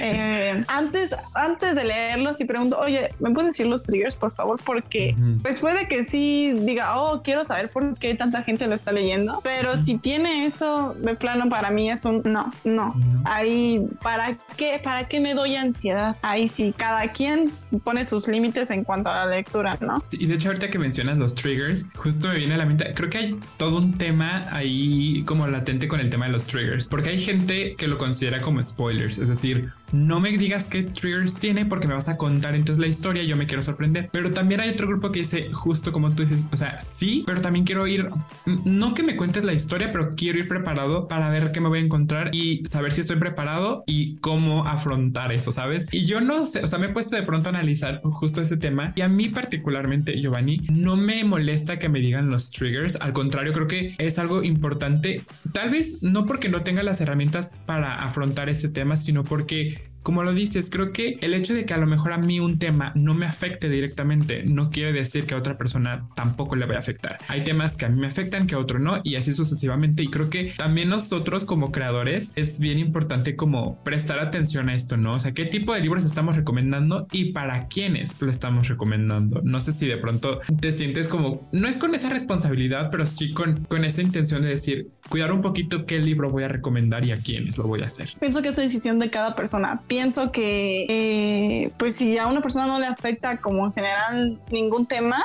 Eh, 0.00 0.60
antes, 0.68 1.14
antes 1.34 1.74
de 1.74 1.84
leerlos 1.84 2.40
y 2.40 2.44
pregunto, 2.44 2.78
oye, 2.78 3.10
¿me 3.20 3.30
puedes 3.30 3.52
decir 3.52 3.66
los 3.66 3.84
triggers, 3.84 4.16
por 4.16 4.32
favor? 4.32 4.60
Porque 4.64 5.16
pues 5.42 5.60
puede 5.60 5.88
que 5.88 6.04
sí 6.04 6.54
diga, 6.60 7.00
oh, 7.00 7.22
quiero 7.22 7.44
saber 7.44 7.70
por 7.70 7.96
qué 7.98 8.14
tanta 8.14 8.42
gente 8.42 8.66
lo 8.66 8.74
está 8.74 8.92
leyendo, 8.92 9.40
pero 9.42 9.76
si 9.76 9.98
tiene 9.98 10.46
eso 10.46 10.94
de 10.98 11.14
plano 11.14 11.48
para 11.48 11.70
mí 11.70 11.90
es 11.90 12.04
un 12.04 12.22
no, 12.24 12.50
no. 12.64 12.94
Ahí, 13.24 13.86
¿para 14.02 14.36
qué? 14.56 14.80
¿Para 14.82 15.08
qué 15.08 15.20
me 15.20 15.34
doy 15.34 15.56
ansiedad? 15.56 16.16
Ahí 16.22 16.48
sí, 16.48 16.74
cada 16.76 17.08
quien 17.12 17.50
pone 17.84 18.04
sus 18.04 18.28
límites 18.28 18.70
en 18.70 18.84
cuanto 18.84 19.10
a 19.10 19.26
la 19.26 19.36
lectura, 19.36 19.76
¿no? 19.80 20.00
Sí, 20.04 20.18
y 20.20 20.26
de 20.26 20.34
hecho 20.34 20.48
ahorita 20.48 20.70
que 20.70 20.78
mencionas 20.78 21.18
los 21.18 21.34
triggers, 21.34 21.86
justo 21.94 22.28
me 22.28 22.36
viene 22.36 22.54
a 22.54 22.58
la 22.58 22.66
mente, 22.66 22.92
creo 22.94 23.10
que 23.10 23.18
hay 23.18 23.38
todo 23.56 23.78
un 23.78 23.98
tema 23.98 24.46
ahí 24.50 25.22
como 25.24 25.46
latente 25.46 25.88
con 25.88 26.00
el 26.00 26.10
tema 26.10 26.26
de 26.26 26.32
los 26.32 26.46
triggers, 26.46 26.88
porque 26.88 27.10
hay 27.10 27.18
gente 27.18 27.74
que 27.76 27.88
lo 27.88 27.98
considera 27.98 28.40
como 28.40 28.62
spoilers, 28.62 29.18
es 29.18 29.31
decir, 29.34 29.72
no 29.92 30.20
me 30.20 30.30
digas 30.30 30.68
qué 30.68 30.82
triggers 30.82 31.34
tiene 31.34 31.66
porque 31.66 31.86
me 31.86 31.94
vas 31.94 32.08
a 32.08 32.16
contar 32.16 32.54
entonces 32.54 32.80
la 32.80 32.88
historia 32.88 33.22
yo 33.22 33.36
me 33.36 33.46
quiero 33.46 33.62
sorprender. 33.62 34.08
Pero 34.12 34.32
también 34.32 34.60
hay 34.60 34.70
otro 34.70 34.88
grupo 34.88 35.12
que 35.12 35.20
dice 35.20 35.52
justo 35.52 35.92
como 35.92 36.14
tú 36.14 36.22
dices, 36.22 36.46
o 36.50 36.56
sea, 36.56 36.80
sí, 36.80 37.24
pero 37.26 37.40
también 37.40 37.64
quiero 37.64 37.86
ir, 37.86 38.08
no 38.46 38.94
que 38.94 39.02
me 39.02 39.16
cuentes 39.16 39.44
la 39.44 39.52
historia, 39.52 39.92
pero 39.92 40.10
quiero 40.10 40.38
ir 40.38 40.48
preparado 40.48 41.08
para 41.08 41.28
ver 41.28 41.52
qué 41.52 41.60
me 41.60 41.68
voy 41.68 41.80
a 41.80 41.82
encontrar 41.82 42.34
y 42.34 42.64
saber 42.66 42.92
si 42.92 43.02
estoy 43.02 43.16
preparado 43.16 43.84
y 43.86 44.16
cómo 44.16 44.66
afrontar 44.66 45.32
eso, 45.32 45.52
¿sabes? 45.52 45.86
Y 45.92 46.06
yo 46.06 46.20
no 46.20 46.46
sé, 46.46 46.60
o 46.60 46.66
sea, 46.66 46.78
me 46.78 46.86
he 46.86 46.90
puesto 46.90 47.16
de 47.16 47.22
pronto 47.22 47.48
a 47.48 47.50
analizar 47.50 48.00
justo 48.02 48.40
ese 48.40 48.56
tema 48.56 48.92
y 48.96 49.02
a 49.02 49.08
mí 49.08 49.28
particularmente, 49.28 50.20
Giovanni, 50.20 50.58
no 50.70 50.96
me 50.96 51.24
molesta 51.24 51.78
que 51.78 51.88
me 51.88 52.00
digan 52.00 52.30
los 52.30 52.50
triggers, 52.50 52.96
al 53.00 53.12
contrario, 53.12 53.52
creo 53.52 53.68
que 53.68 53.94
es 53.98 54.18
algo 54.18 54.42
importante, 54.42 55.24
tal 55.52 55.70
vez 55.70 55.98
no 56.02 56.26
porque 56.26 56.48
no 56.48 56.62
tenga 56.62 56.82
las 56.82 57.00
herramientas 57.00 57.50
para 57.66 58.02
afrontar 58.02 58.48
ese 58.48 58.68
tema, 58.68 58.96
sino 58.96 59.24
porque 59.24 59.81
como 60.02 60.24
lo 60.24 60.34
dices, 60.34 60.68
creo 60.68 60.92
que 60.92 61.18
el 61.20 61.32
hecho 61.32 61.54
de 61.54 61.64
que 61.64 61.74
a 61.74 61.78
lo 61.78 61.86
mejor 61.86 62.12
a 62.12 62.18
mí 62.18 62.40
un 62.40 62.58
tema 62.58 62.92
no 62.94 63.14
me 63.14 63.26
afecte 63.26 63.68
directamente 63.68 64.42
no 64.44 64.70
quiere 64.70 64.92
decir 64.92 65.26
que 65.26 65.34
a 65.34 65.38
otra 65.38 65.56
persona 65.56 66.08
tampoco 66.16 66.56
le 66.56 66.66
vaya 66.66 66.78
a 66.78 66.80
afectar. 66.80 67.18
Hay 67.28 67.44
temas 67.44 67.76
que 67.76 67.86
a 67.86 67.88
mí 67.88 68.00
me 68.00 68.08
afectan, 68.08 68.46
que 68.46 68.54
a 68.54 68.58
otro 68.58 68.78
no, 68.78 69.00
y 69.04 69.14
así 69.14 69.32
sucesivamente. 69.32 70.02
Y 70.02 70.08
creo 70.08 70.28
que 70.28 70.54
también 70.56 70.88
nosotros 70.88 71.44
como 71.44 71.70
creadores 71.70 72.32
es 72.34 72.58
bien 72.58 72.78
importante 72.78 73.36
como 73.36 73.82
prestar 73.84 74.18
atención 74.18 74.68
a 74.68 74.74
esto, 74.74 74.96
¿no? 74.96 75.12
O 75.12 75.20
sea, 75.20 75.32
qué 75.32 75.44
tipo 75.44 75.72
de 75.72 75.80
libros 75.80 76.04
estamos 76.04 76.36
recomendando 76.36 77.06
y 77.12 77.32
para 77.32 77.68
quiénes 77.68 78.20
lo 78.20 78.30
estamos 78.30 78.68
recomendando. 78.68 79.40
No 79.44 79.60
sé 79.60 79.72
si 79.72 79.86
de 79.86 79.98
pronto 79.98 80.40
te 80.60 80.72
sientes 80.72 81.06
como, 81.06 81.48
no 81.52 81.68
es 81.68 81.78
con 81.78 81.94
esa 81.94 82.10
responsabilidad, 82.10 82.90
pero 82.90 83.06
sí 83.06 83.32
con, 83.32 83.64
con 83.66 83.84
esa 83.84 84.02
intención 84.02 84.42
de 84.42 84.48
decir, 84.48 84.88
cuidar 85.08 85.32
un 85.32 85.42
poquito 85.42 85.86
qué 85.86 85.98
libro 85.98 86.30
voy 86.30 86.44
a 86.44 86.48
recomendar 86.48 87.04
y 87.04 87.12
a 87.12 87.16
quiénes 87.16 87.58
lo 87.58 87.64
voy 87.64 87.82
a 87.82 87.86
hacer. 87.86 88.10
Pienso 88.20 88.42
que 88.42 88.48
es 88.48 88.56
decisión 88.56 88.98
de 88.98 89.10
cada 89.10 89.34
persona 89.34 89.82
pienso 89.86 90.32
que, 90.32 90.86
eh, 90.88 91.70
pues 91.78 91.96
si 91.96 92.18
a 92.18 92.26
una 92.26 92.40
persona 92.40 92.66
no 92.66 92.78
le 92.78 92.86
afecta 92.86 93.38
como 93.38 93.66
en 93.66 93.72
general 93.72 94.38
ningún 94.50 94.86
tema, 94.86 95.22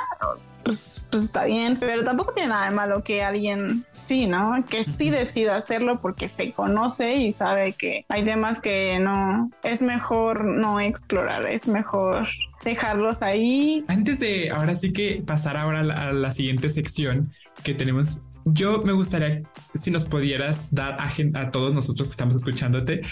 pues, 0.62 1.06
pues 1.10 1.22
está 1.22 1.44
bien, 1.44 1.78
pero 1.80 2.04
tampoco 2.04 2.32
tiene 2.32 2.50
nada 2.50 2.68
de 2.68 2.74
malo 2.74 3.02
que 3.02 3.22
alguien 3.22 3.86
sí, 3.92 4.26
¿no? 4.26 4.62
Que 4.68 4.84
sí 4.84 5.08
decida 5.08 5.56
hacerlo 5.56 5.98
porque 5.98 6.28
se 6.28 6.52
conoce 6.52 7.14
y 7.14 7.32
sabe 7.32 7.72
que 7.72 8.04
hay 8.08 8.24
temas 8.24 8.60
que 8.60 8.98
no 8.98 9.50
es 9.62 9.82
mejor 9.82 10.44
no 10.44 10.78
explorar, 10.78 11.46
es 11.46 11.68
mejor 11.68 12.28
dejarlos 12.64 13.22
ahí. 13.22 13.84
Antes 13.88 14.20
de 14.20 14.50
ahora 14.50 14.74
sí 14.74 14.92
que 14.92 15.22
pasar 15.24 15.56
ahora 15.56 15.80
a 15.80 16.12
la, 16.12 16.30
siguiente 16.32 16.68
sección 16.68 17.32
que 17.64 17.72
tenemos 17.72 18.20
yo 18.52 18.82
me 18.82 18.92
gustaría 18.92 19.42
si 19.78 19.90
nos 19.90 20.04
pudieras 20.04 20.68
dar 20.70 20.98
a, 21.00 21.12
a, 21.40 21.50
todos 21.50 21.74
nosotros 21.74 22.08
que 22.08 22.12
estamos 22.12 22.34
escuchándote 22.34 23.02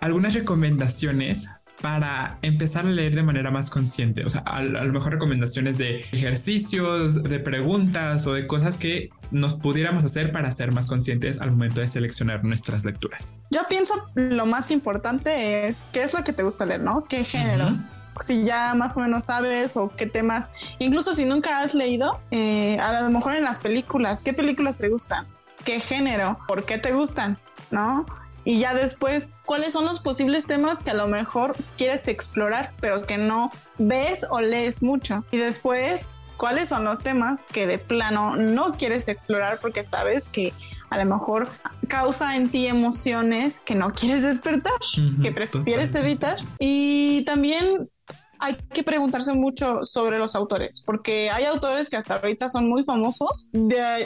algunas 0.00 0.34
recomendaciones 0.34 1.48
para 1.82 2.38
empezar 2.42 2.86
a 2.86 2.90
leer 2.90 3.14
de 3.14 3.22
manera 3.22 3.50
más 3.50 3.70
consciente. 3.70 4.24
O 4.24 4.30
sea, 4.30 4.40
a, 4.42 4.62
lo 4.62 4.92
mejor 4.92 5.12
recomendaciones 5.12 5.78
de 5.78 6.00
ejercicios, 6.12 7.22
de 7.22 7.38
preguntas 7.38 8.26
o 8.26 8.32
de 8.32 8.46
cosas 8.46 8.78
que 8.78 9.10
nos 9.30 9.54
pudiéramos 9.54 10.04
hacer 10.04 10.32
para 10.32 10.50
ser 10.52 10.72
más 10.72 10.86
conscientes 10.86 11.40
al 11.40 11.50
momento 11.50 11.80
de 11.80 11.88
seleccionar 11.88 12.44
nuestras 12.44 12.84
lecturas. 12.84 13.38
Yo 13.50 13.62
pienso 13.68 13.94
lo 14.14 14.46
más 14.46 14.70
importante 14.70 15.68
es 15.68 15.84
qué 15.92 16.02
es 16.02 16.14
lo 16.14 16.24
que 16.24 16.32
te 16.32 16.42
gusta 16.42 16.64
leer, 16.64 16.80
¿no? 16.80 17.04
¿Qué 17.04 17.24
géneros? 17.24 17.92
Si 18.20 18.44
ya 18.44 18.74
más 18.74 18.96
o 18.96 19.00
menos 19.00 19.24
sabes 19.24 19.76
o 19.76 19.92
qué 19.96 20.06
temas, 20.06 20.50
incluso 20.78 21.12
si 21.12 21.24
nunca 21.24 21.60
has 21.60 21.74
leído, 21.74 22.20
eh, 22.30 22.78
a 22.78 23.00
lo 23.00 23.10
mejor 23.10 23.34
en 23.34 23.44
las 23.44 23.58
películas, 23.58 24.20
¿qué 24.20 24.32
películas 24.32 24.78
te 24.78 24.88
gustan? 24.88 25.26
¿Qué 25.64 25.80
género? 25.80 26.38
¿Por 26.46 26.64
qué 26.64 26.78
te 26.78 26.92
gustan? 26.92 27.38
¿No? 27.70 28.06
y 28.48 28.60
ya 28.60 28.74
después 28.74 29.34
cuáles 29.44 29.72
son 29.72 29.84
los 29.84 29.98
posibles 29.98 30.46
temas 30.46 30.80
que 30.80 30.92
a 30.92 30.94
lo 30.94 31.08
mejor 31.08 31.56
quieres 31.76 32.06
explorar 32.06 32.72
pero 32.80 33.02
que 33.02 33.18
no 33.18 33.50
ves 33.76 34.24
o 34.30 34.40
lees 34.40 34.84
mucho 34.84 35.24
y 35.32 35.38
después 35.38 36.12
cuáles 36.36 36.68
son 36.68 36.84
los 36.84 37.00
temas 37.00 37.44
que 37.46 37.66
de 37.66 37.78
plano 37.78 38.36
no 38.36 38.72
quieres 38.72 39.08
explorar 39.08 39.58
porque 39.60 39.82
sabes 39.82 40.28
que 40.28 40.52
a 40.90 40.98
lo 40.98 41.04
mejor 41.04 41.48
causa 41.88 42.36
en 42.36 42.48
ti 42.48 42.66
emociones 42.66 43.60
que 43.60 43.74
no 43.74 43.92
quieres 43.92 44.22
despertar, 44.22 44.74
que 45.22 45.32
prefieres 45.32 45.94
evitar. 45.94 46.36
Y 46.58 47.24
también 47.24 47.88
hay 48.38 48.56
que 48.72 48.82
preguntarse 48.82 49.32
mucho 49.32 49.84
sobre 49.84 50.18
los 50.18 50.34
autores, 50.34 50.82
porque 50.84 51.30
hay 51.30 51.44
autores 51.44 51.90
que 51.90 51.96
hasta 51.96 52.16
ahorita 52.16 52.48
son 52.48 52.68
muy 52.68 52.84
famosos 52.84 53.48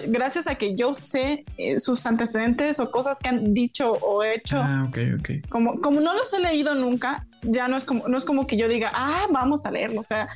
gracias 0.09 0.47
a 0.47 0.55
que 0.55 0.75
yo 0.75 0.95
sé 0.95 1.45
eh, 1.57 1.81
sus 1.81 2.05
antecedentes 2.07 2.81
o 2.81 2.91
cosas 2.91 3.19
que 3.19 3.29
han 3.29 3.55
dicho 3.55 3.93
o 3.93 4.23
hecho. 4.23 4.59
Ah, 4.59 4.87
ok, 4.89 4.99
ok. 5.19 5.49
Como, 5.49 5.81
como 5.81 6.01
no 6.01 6.15
los 6.15 6.33
he 6.35 6.41
leído 6.41 6.75
nunca, 6.75 7.27
ya 7.43 7.69
no 7.69 7.77
es 7.77 7.85
como, 7.85 8.09
no 8.09 8.17
es 8.17 8.25
como 8.25 8.47
que 8.47 8.57
yo 8.57 8.69
diga, 8.69 8.91
ah, 8.95 9.27
vamos 9.31 9.65
a 9.67 9.71
leerlo. 9.71 10.01
O 10.01 10.05
sea, 10.05 10.29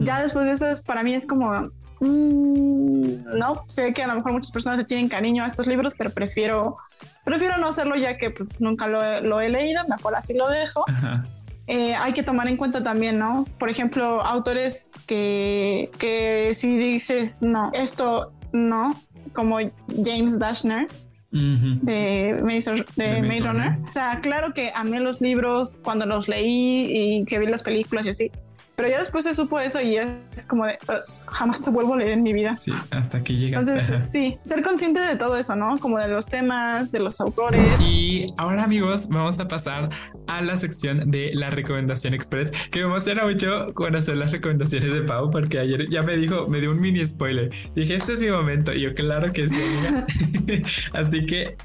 ya 0.00 0.20
después 0.20 0.46
de 0.46 0.52
eso, 0.52 0.82
para 0.84 1.02
mí 1.02 1.14
es 1.14 1.26
como, 1.26 1.70
mm, 2.00 3.38
no, 3.38 3.62
sé 3.66 3.92
que 3.92 4.02
a 4.02 4.06
lo 4.06 4.16
mejor 4.16 4.32
muchas 4.32 4.50
personas 4.50 4.78
le 4.78 4.84
tienen 4.84 5.08
cariño 5.08 5.44
a 5.44 5.46
estos 5.46 5.66
libros, 5.66 5.94
pero 5.96 6.10
prefiero, 6.10 6.76
prefiero 7.24 7.58
no 7.58 7.68
hacerlo 7.68 7.96
ya 7.96 8.16
que 8.18 8.30
pues 8.30 8.48
nunca 8.58 8.86
lo, 8.86 9.20
lo 9.20 9.40
he 9.40 9.48
leído, 9.48 9.82
mejor 9.88 10.14
así 10.14 10.34
lo 10.34 10.48
dejo. 10.48 10.84
Ajá. 10.88 11.24
Eh, 11.68 11.94
hay 11.94 12.14
que 12.14 12.22
tomar 12.22 12.48
en 12.48 12.56
cuenta 12.56 12.82
también, 12.82 13.18
¿no? 13.18 13.46
Por 13.58 13.68
ejemplo, 13.68 14.22
autores 14.22 15.02
que, 15.06 15.90
que 15.98 16.52
si 16.54 16.78
dices, 16.78 17.42
no, 17.42 17.70
esto 17.74 18.32
no, 18.52 18.94
como 19.34 19.58
James 20.02 20.38
Dashner, 20.38 20.88
de, 21.30 22.40
Maze, 22.42 22.86
de, 22.96 23.40
Runner. 23.42 23.78
O 23.86 23.92
sea, 23.92 24.20
claro 24.20 24.54
que 24.54 24.72
amé 24.74 24.98
los 25.00 25.20
libros 25.20 25.78
cuando 25.84 26.06
los 26.06 26.26
leí 26.26 26.86
y 26.88 27.24
que 27.26 27.38
vi 27.38 27.46
las 27.46 27.62
películas 27.62 28.06
y 28.06 28.10
así, 28.10 28.30
pero 28.78 28.88
ya 28.88 28.98
después 29.00 29.24
se 29.24 29.34
supo 29.34 29.58
eso 29.58 29.80
y 29.80 29.96
es 29.96 30.46
como 30.46 30.64
de 30.64 30.78
jamás 31.26 31.60
te 31.60 31.68
vuelvo 31.68 31.94
a 31.94 31.96
leer 31.96 32.12
en 32.12 32.22
mi 32.22 32.32
vida. 32.32 32.54
Sí, 32.54 32.70
hasta 32.92 33.18
aquí 33.18 33.34
llega. 33.34 33.58
Entonces, 33.58 34.08
sí, 34.08 34.38
ser 34.42 34.62
consciente 34.62 35.00
de 35.00 35.16
todo 35.16 35.36
eso, 35.36 35.56
¿no? 35.56 35.78
Como 35.78 35.98
de 35.98 36.06
los 36.06 36.26
temas, 36.26 36.92
de 36.92 37.00
los 37.00 37.20
autores. 37.20 37.60
Y 37.80 38.26
ahora, 38.36 38.62
amigos, 38.62 39.08
vamos 39.08 39.36
a 39.40 39.48
pasar 39.48 39.90
a 40.28 40.40
la 40.42 40.56
sección 40.56 41.10
de 41.10 41.32
la 41.34 41.50
recomendación 41.50 42.14
express, 42.14 42.52
que 42.70 42.80
me 42.80 42.86
emociona 42.86 43.26
mucho 43.26 43.72
conocer 43.74 44.16
las 44.16 44.30
recomendaciones 44.30 44.92
de 44.92 45.02
Pau, 45.02 45.30
porque 45.30 45.58
ayer 45.58 45.88
ya 45.88 46.02
me 46.02 46.16
dijo, 46.16 46.46
me 46.46 46.60
dio 46.60 46.70
un 46.70 46.80
mini 46.80 47.04
spoiler. 47.04 47.50
Dije, 47.74 47.96
este 47.96 48.14
es 48.14 48.20
mi 48.20 48.30
momento. 48.30 48.72
Y 48.72 48.82
yo, 48.82 48.94
claro 48.94 49.32
que 49.32 49.48
sí. 49.48 50.62
Así 50.92 51.26
que, 51.26 51.56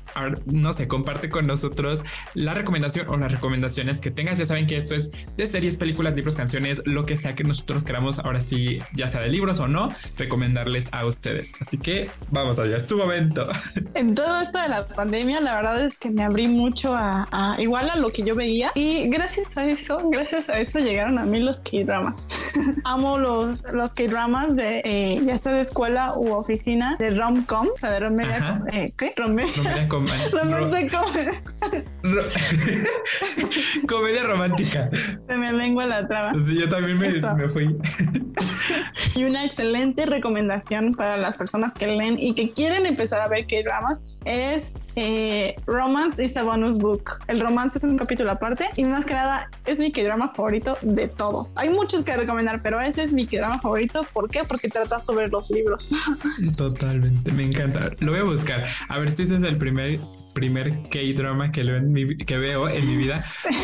no 0.46 0.74
sé, 0.74 0.88
comparte 0.88 1.30
con 1.30 1.48
nosotros 1.48 2.04
la 2.34 2.54
recomendación 2.54 3.08
o 3.10 3.18
las 3.18 3.32
recomendaciones 3.32 4.02
que 4.02 4.12
tengas. 4.12 4.38
Ya 4.38 4.46
saben 4.46 4.68
que 4.68 4.78
esto 4.78 4.96
es 4.96 5.12
de 5.38 5.48
series, 5.48 5.78
películas, 5.78 6.16
libros, 6.16 6.36
canciones, 6.36 6.82
lo 6.86 7.06
que 7.06 7.18
sea 7.18 7.36
que 7.36 7.44
nosotros 7.44 7.84
queramos, 7.84 8.20
ahora 8.20 8.42
sí, 8.42 8.80
ya 8.94 9.08
sea 9.08 9.22
de 9.22 9.30
libros 9.30 9.60
o 9.60 9.68
no, 9.68 9.90
recomendarles 10.18 10.90
a 10.92 11.06
ustedes. 11.06 11.54
Así 11.60 11.78
que 11.78 12.10
vamos 12.32 12.60
allá, 12.60 12.78
es 12.78 12.88
tu 12.88 12.98
momento. 12.98 13.48
En 13.94 14.16
todo 14.16 14.42
esto 14.42 14.60
de 14.60 14.70
la 14.70 14.88
pandemia, 14.88 15.42
la 15.42 15.56
verdad 15.56 15.84
es 15.84 15.98
que 15.98 16.10
me 16.10 16.24
abrí 16.24 16.48
mucho 16.48 16.94
a, 16.96 17.56
igual 17.60 17.90
a 17.90 17.98
lo 17.98 18.10
que 18.10 18.24
yo 18.24 18.36
veía 18.36 18.53
y 18.76 19.08
gracias 19.10 19.58
a 19.58 19.66
eso, 19.66 20.10
gracias 20.10 20.50
a 20.50 20.60
eso 20.60 20.80
llegaron 20.80 21.18
a 21.18 21.26
mí 21.26 21.40
los 21.40 21.60
K-dramas. 21.60 22.54
Amo 22.84 23.18
los, 23.18 23.64
los 23.74 23.94
K-dramas 23.94 24.56
de 24.56 24.82
eh, 24.86 25.22
ya 25.26 25.38
sea 25.38 25.54
de 25.54 25.62
escuela 25.62 26.14
u 26.16 26.32
oficina 26.34 26.96
de 27.00 27.12
rom-com, 27.12 27.68
o 27.74 27.76
sea, 27.76 27.92
de 27.92 28.00
romedia, 28.00 28.64
eh, 28.72 28.94
¿qué? 28.98 29.14
Romedia, 29.16 29.88
com 29.88 30.06
comedia 33.88 34.24
romántica. 34.24 34.90
Se 35.28 35.38
me 35.38 35.54
lengua 35.54 35.86
la 35.86 36.08
traba. 36.08 36.34
Sí, 36.46 36.60
yo 36.60 36.68
también 36.70 36.98
me, 36.98 37.12
fui. 37.50 37.78
Y 39.16 39.24
una 39.24 39.46
excelente 39.46 40.06
recomendación 40.06 40.94
para 40.94 41.18
las 41.18 41.38
personas 41.38 41.74
que 41.74 41.88
leen 41.88 42.20
y 42.20 42.34
que 42.34 42.52
quieren 42.52 42.86
empezar 42.86 43.22
a 43.22 43.28
ver 43.28 43.46
K-dramas 43.48 44.18
es 44.26 44.86
eh, 44.96 45.56
Romance 45.66 46.24
is 46.24 46.38
a 46.38 46.44
Bonus 46.44 46.80
Book. 46.80 47.20
El 47.28 47.40
romance 47.40 47.78
es 47.78 47.84
un 47.84 47.98
capítulo 47.98 48.32
aparte 48.32 48.70
y 48.76 48.86
más 48.86 49.06
que 49.06 49.14
nada 49.14 49.50
es 49.66 49.80
mi 49.80 49.92
K-drama 49.92 50.30
favorito 50.30 50.78
de 50.82 51.08
todos. 51.08 51.54
Hay 51.56 51.70
muchos 51.70 52.04
que 52.04 52.16
recomendar, 52.16 52.62
pero 52.62 52.80
ese 52.80 53.04
es 53.04 53.14
mi 53.14 53.26
K-drama 53.26 53.60
favorito. 53.60 54.02
¿Por 54.14 54.30
qué? 54.30 54.44
Porque 54.44 54.70
trata 54.70 55.00
sobre 55.00 55.28
los 55.28 55.50
libros. 55.50 55.92
Totalmente, 56.58 57.32
me 57.32 57.44
encanta. 57.44 57.92
Lo 58.00 58.12
voy 58.12 58.22
a 58.22 58.24
buscar. 58.24 58.66
A 58.88 59.00
ver 59.00 59.12
si 59.12 59.24
este 59.24 59.36
es 59.36 59.44
el 59.44 59.58
primer 59.58 60.00
primer 60.34 60.90
K-drama 60.90 61.52
que, 61.52 61.64
que 62.26 62.38
veo 62.38 62.70
en 62.70 62.88
mi 62.88 62.96
vida, 62.96 63.24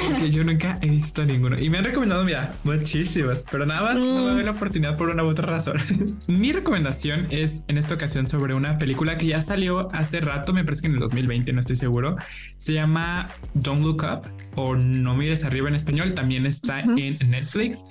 porque 0.09 0.29
yo 0.29 0.43
nunca 0.43 0.77
he 0.81 0.89
visto 0.89 1.25
ninguno. 1.25 1.59
Y 1.59 1.69
me 1.69 1.79
han 1.79 1.83
recomendado, 1.83 2.23
mira, 2.23 2.53
muchísimos, 2.63 3.45
pero 3.51 3.65
nada 3.65 3.81
más 3.81 3.95
no 3.95 4.25
me 4.25 4.31
doy 4.31 4.43
la 4.43 4.51
oportunidad 4.51 4.97
por 4.97 5.09
una 5.09 5.23
u 5.23 5.27
otra 5.27 5.47
razón. 5.47 5.77
mi 6.27 6.51
recomendación 6.51 7.27
es 7.29 7.63
en 7.67 7.77
esta 7.77 7.95
ocasión 7.95 8.27
sobre 8.27 8.53
una 8.53 8.77
película 8.77 9.17
que 9.17 9.27
ya 9.27 9.41
salió 9.41 9.89
hace 9.93 10.21
rato, 10.21 10.53
me 10.53 10.63
parece 10.63 10.81
que 10.81 10.87
en 10.87 10.93
el 10.93 10.99
2020, 10.99 11.53
no 11.53 11.59
estoy 11.59 11.75
seguro. 11.75 12.15
Se 12.57 12.73
llama 12.73 13.27
Don't 13.53 13.83
Look 13.83 14.03
Up 14.03 14.27
o 14.55 14.75
No 14.75 15.15
Mires 15.15 15.43
Arriba 15.43 15.69
en 15.69 15.75
español, 15.75 16.13
también 16.13 16.45
está 16.45 16.81
en 16.81 17.17
Netflix 17.29 17.85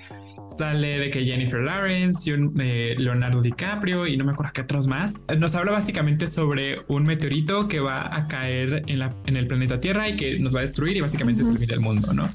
sale 0.57 0.99
de 0.99 1.11
que 1.11 1.25
Jennifer 1.25 1.61
Lawrence 1.61 2.29
y 2.29 2.33
un, 2.33 2.61
eh, 2.61 2.95
Leonardo 2.99 3.43
DiCaprio 3.43 4.07
y 4.07 4.17
no 4.17 4.25
me 4.25 4.33
acuerdo 4.33 4.53
qué 4.53 4.63
otros 4.63 4.87
más. 4.87 5.21
Nos 5.39 5.55
habla 5.55 5.73
básicamente 5.73 6.27
sobre 6.29 6.79
un 6.89 7.05
meteorito 7.05 7.69
que 7.69 7.81
va 7.81 8.15
a 8.15 8.29
caer 8.29 8.85
en, 8.87 8.99
la, 8.99 9.15
en 9.27 9.37
el 9.37 9.47
planeta 9.47 9.81
Tierra 9.81 10.09
y 10.09 10.17
que 10.17 10.39
nos 10.39 10.55
va 10.55 10.61
a 10.61 10.63
destruir 10.63 10.97
y 10.97 11.01
básicamente 11.01 11.43
es 11.43 11.49
el 11.49 11.59
fin 11.59 11.67
del 11.67 11.81
mundo, 11.81 12.13
¿no? 12.13 12.29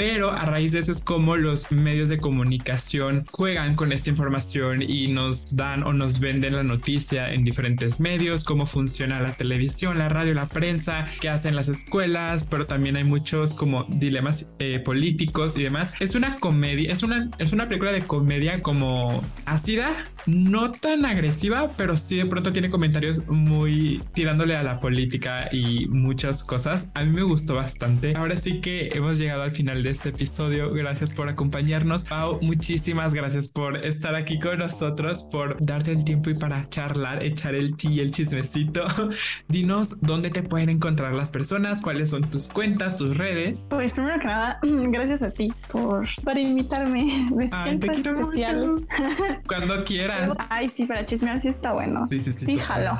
Pero 0.00 0.30
a 0.32 0.46
raíz 0.46 0.72
de 0.72 0.78
eso 0.78 0.92
es 0.92 1.02
como 1.02 1.36
los 1.36 1.70
medios 1.70 2.08
de 2.08 2.16
comunicación 2.16 3.26
juegan 3.30 3.74
con 3.74 3.92
esta 3.92 4.08
información 4.08 4.80
y 4.80 5.08
nos 5.08 5.54
dan 5.56 5.82
o 5.82 5.92
nos 5.92 6.20
venden 6.20 6.56
la 6.56 6.62
noticia 6.62 7.34
en 7.34 7.44
diferentes 7.44 8.00
medios, 8.00 8.44
cómo 8.44 8.64
funciona 8.64 9.20
la 9.20 9.34
televisión, 9.34 9.98
la 9.98 10.08
radio, 10.08 10.32
la 10.32 10.46
prensa, 10.46 11.06
qué 11.20 11.28
hacen 11.28 11.54
las 11.54 11.68
escuelas, 11.68 12.44
pero 12.44 12.64
también 12.64 12.96
hay 12.96 13.04
muchos 13.04 13.52
como 13.52 13.84
dilemas 13.90 14.46
eh, 14.58 14.80
políticos 14.82 15.58
y 15.58 15.64
demás. 15.64 15.90
Es 16.00 16.14
una 16.14 16.36
comedia, 16.36 16.90
es 16.90 17.02
una, 17.02 17.28
es 17.36 17.52
una 17.52 17.68
película 17.68 17.92
de 17.92 18.00
comedia 18.00 18.62
como 18.62 19.22
ácida, 19.44 19.92
no 20.24 20.70
tan 20.70 21.04
agresiva, 21.04 21.72
pero 21.76 21.98
sí 21.98 22.16
de 22.16 22.24
pronto 22.24 22.54
tiene 22.54 22.70
comentarios 22.70 23.26
muy 23.28 24.02
tirándole 24.14 24.56
a 24.56 24.62
la 24.62 24.80
política 24.80 25.50
y 25.52 25.88
muchas 25.88 26.42
cosas. 26.42 26.86
A 26.94 27.04
mí 27.04 27.10
me 27.10 27.22
gustó 27.22 27.56
bastante. 27.56 28.14
Ahora 28.16 28.38
sí 28.38 28.62
que 28.62 28.88
hemos 28.94 29.18
llegado 29.18 29.42
al 29.42 29.50
final 29.50 29.82
de 29.82 29.89
este 29.90 30.10
episodio. 30.10 30.72
Gracias 30.72 31.12
por 31.12 31.28
acompañarnos. 31.28 32.04
Pau, 32.04 32.38
muchísimas 32.40 33.14
gracias 33.14 33.48
por 33.48 33.84
estar 33.84 34.14
aquí 34.14 34.38
con 34.38 34.58
nosotros, 34.58 35.24
por 35.24 35.56
darte 35.60 35.92
el 35.92 36.04
tiempo 36.04 36.30
y 36.30 36.34
para 36.34 36.68
charlar, 36.68 37.24
echar 37.24 37.54
el 37.54 37.76
ti 37.76 37.88
y 37.88 38.00
el 38.00 38.10
chismecito. 38.10 38.84
Dinos 39.48 39.96
dónde 40.00 40.30
te 40.30 40.42
pueden 40.42 40.68
encontrar 40.68 41.14
las 41.14 41.30
personas, 41.30 41.80
cuáles 41.80 42.10
son 42.10 42.30
tus 42.30 42.48
cuentas, 42.48 42.94
tus 42.94 43.16
redes. 43.16 43.66
Pues 43.68 43.92
primero 43.92 44.18
que 44.20 44.26
nada, 44.26 44.58
gracias 44.62 45.22
a 45.22 45.30
ti 45.30 45.52
por, 45.72 46.06
por 46.22 46.38
invitarme 46.38 47.28
siempre 47.64 47.96
especial. 47.96 48.86
Cuando 49.48 49.84
quieras. 49.84 50.36
Ay, 50.48 50.68
sí, 50.68 50.86
para 50.86 51.04
chismear 51.04 51.40
sí 51.40 51.48
está 51.48 51.72
bueno. 51.72 52.06
Sí, 52.08 52.20
sí, 52.20 52.32
sí. 52.32 52.46
Sí, 52.46 52.58
jalo. 52.58 52.98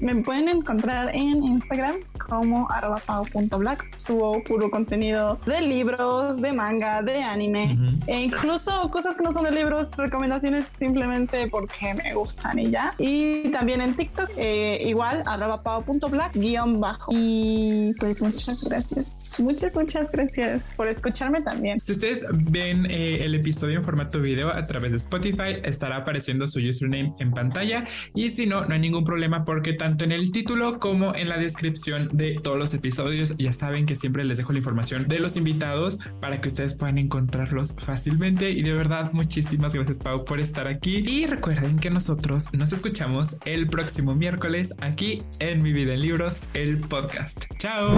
me 0.00 0.16
pueden 0.22 0.48
encontrar 0.48 1.14
en 1.14 1.42
Instagram 1.42 1.96
como 2.18 2.70
arroba 2.70 2.98
pau.black. 3.04 3.98
Subo 3.98 4.42
puro 4.44 4.70
contenido 4.70 4.89
de 4.90 5.60
libros, 5.60 6.40
de 6.40 6.52
manga, 6.52 7.02
de 7.02 7.22
anime 7.22 7.78
e 8.06 8.20
incluso 8.20 8.90
cosas 8.90 9.16
que 9.16 9.22
no 9.22 9.32
son 9.32 9.44
de 9.44 9.52
libros, 9.52 9.96
recomendaciones 9.96 10.72
simplemente 10.74 11.46
porque 11.48 11.94
me 11.94 12.14
gustan 12.14 12.58
y 12.58 12.70
ya. 12.70 12.94
Y 12.98 13.50
también 13.50 13.80
en 13.80 13.94
TikTok, 13.94 14.30
eh, 14.36 14.82
igual 14.86 15.22
arroba 15.26 15.62
pau.black 15.62 16.36
guion 16.36 16.80
bajo. 16.80 17.12
Y 17.14 17.94
pues 17.98 18.20
muchas 18.22 18.64
gracias. 18.64 19.30
Muchas, 19.38 19.76
muchas 19.76 20.10
gracias 20.10 20.72
por 20.76 20.88
escucharme 20.88 21.42
también. 21.42 21.80
Si 21.80 21.92
ustedes 21.92 22.26
ven 22.32 22.86
eh, 22.90 23.24
el 23.24 23.34
episodio 23.34 23.76
en 23.76 23.84
formato 23.84 24.20
video 24.20 24.48
a 24.48 24.64
través 24.64 24.92
de 24.92 24.98
Spotify, 24.98 25.60
estará 25.62 25.98
apareciendo 25.98 26.48
su 26.48 26.60
username 26.60 27.14
en 27.18 27.30
pantalla. 27.30 27.84
Y 28.14 28.30
si 28.30 28.46
no, 28.46 28.64
no 28.66 28.74
hay 28.74 28.80
ningún 28.80 29.04
problema 29.04 29.44
porque 29.44 29.72
tanto 29.72 30.04
en 30.04 30.12
el 30.12 30.32
título 30.32 30.80
como 30.80 31.14
en 31.14 31.28
la 31.28 31.38
descripción 31.38 32.08
de 32.12 32.40
todos 32.42 32.58
los 32.58 32.74
episodios 32.74 33.36
ya 33.38 33.52
saben 33.52 33.86
que 33.86 33.94
siempre 33.94 34.24
les 34.24 34.38
dejo 34.38 34.52
la 34.52 34.58
de 34.88 35.20
los 35.20 35.36
invitados 35.36 35.98
para 36.20 36.40
que 36.40 36.48
ustedes 36.48 36.74
puedan 36.74 36.98
encontrarlos 36.98 37.74
fácilmente. 37.78 38.50
Y 38.50 38.62
de 38.62 38.72
verdad, 38.72 39.12
muchísimas 39.12 39.74
gracias, 39.74 39.98
Pau, 39.98 40.24
por 40.24 40.40
estar 40.40 40.66
aquí. 40.66 41.04
Y 41.06 41.26
recuerden 41.26 41.78
que 41.78 41.90
nosotros 41.90 42.52
nos 42.52 42.72
escuchamos 42.72 43.36
el 43.44 43.66
próximo 43.66 44.14
miércoles 44.14 44.72
aquí 44.80 45.22
en 45.38 45.62
Mi 45.62 45.72
Vida 45.72 45.94
en 45.94 46.00
Libros, 46.00 46.40
el 46.54 46.78
podcast. 46.78 47.44
Chao. 47.58 47.88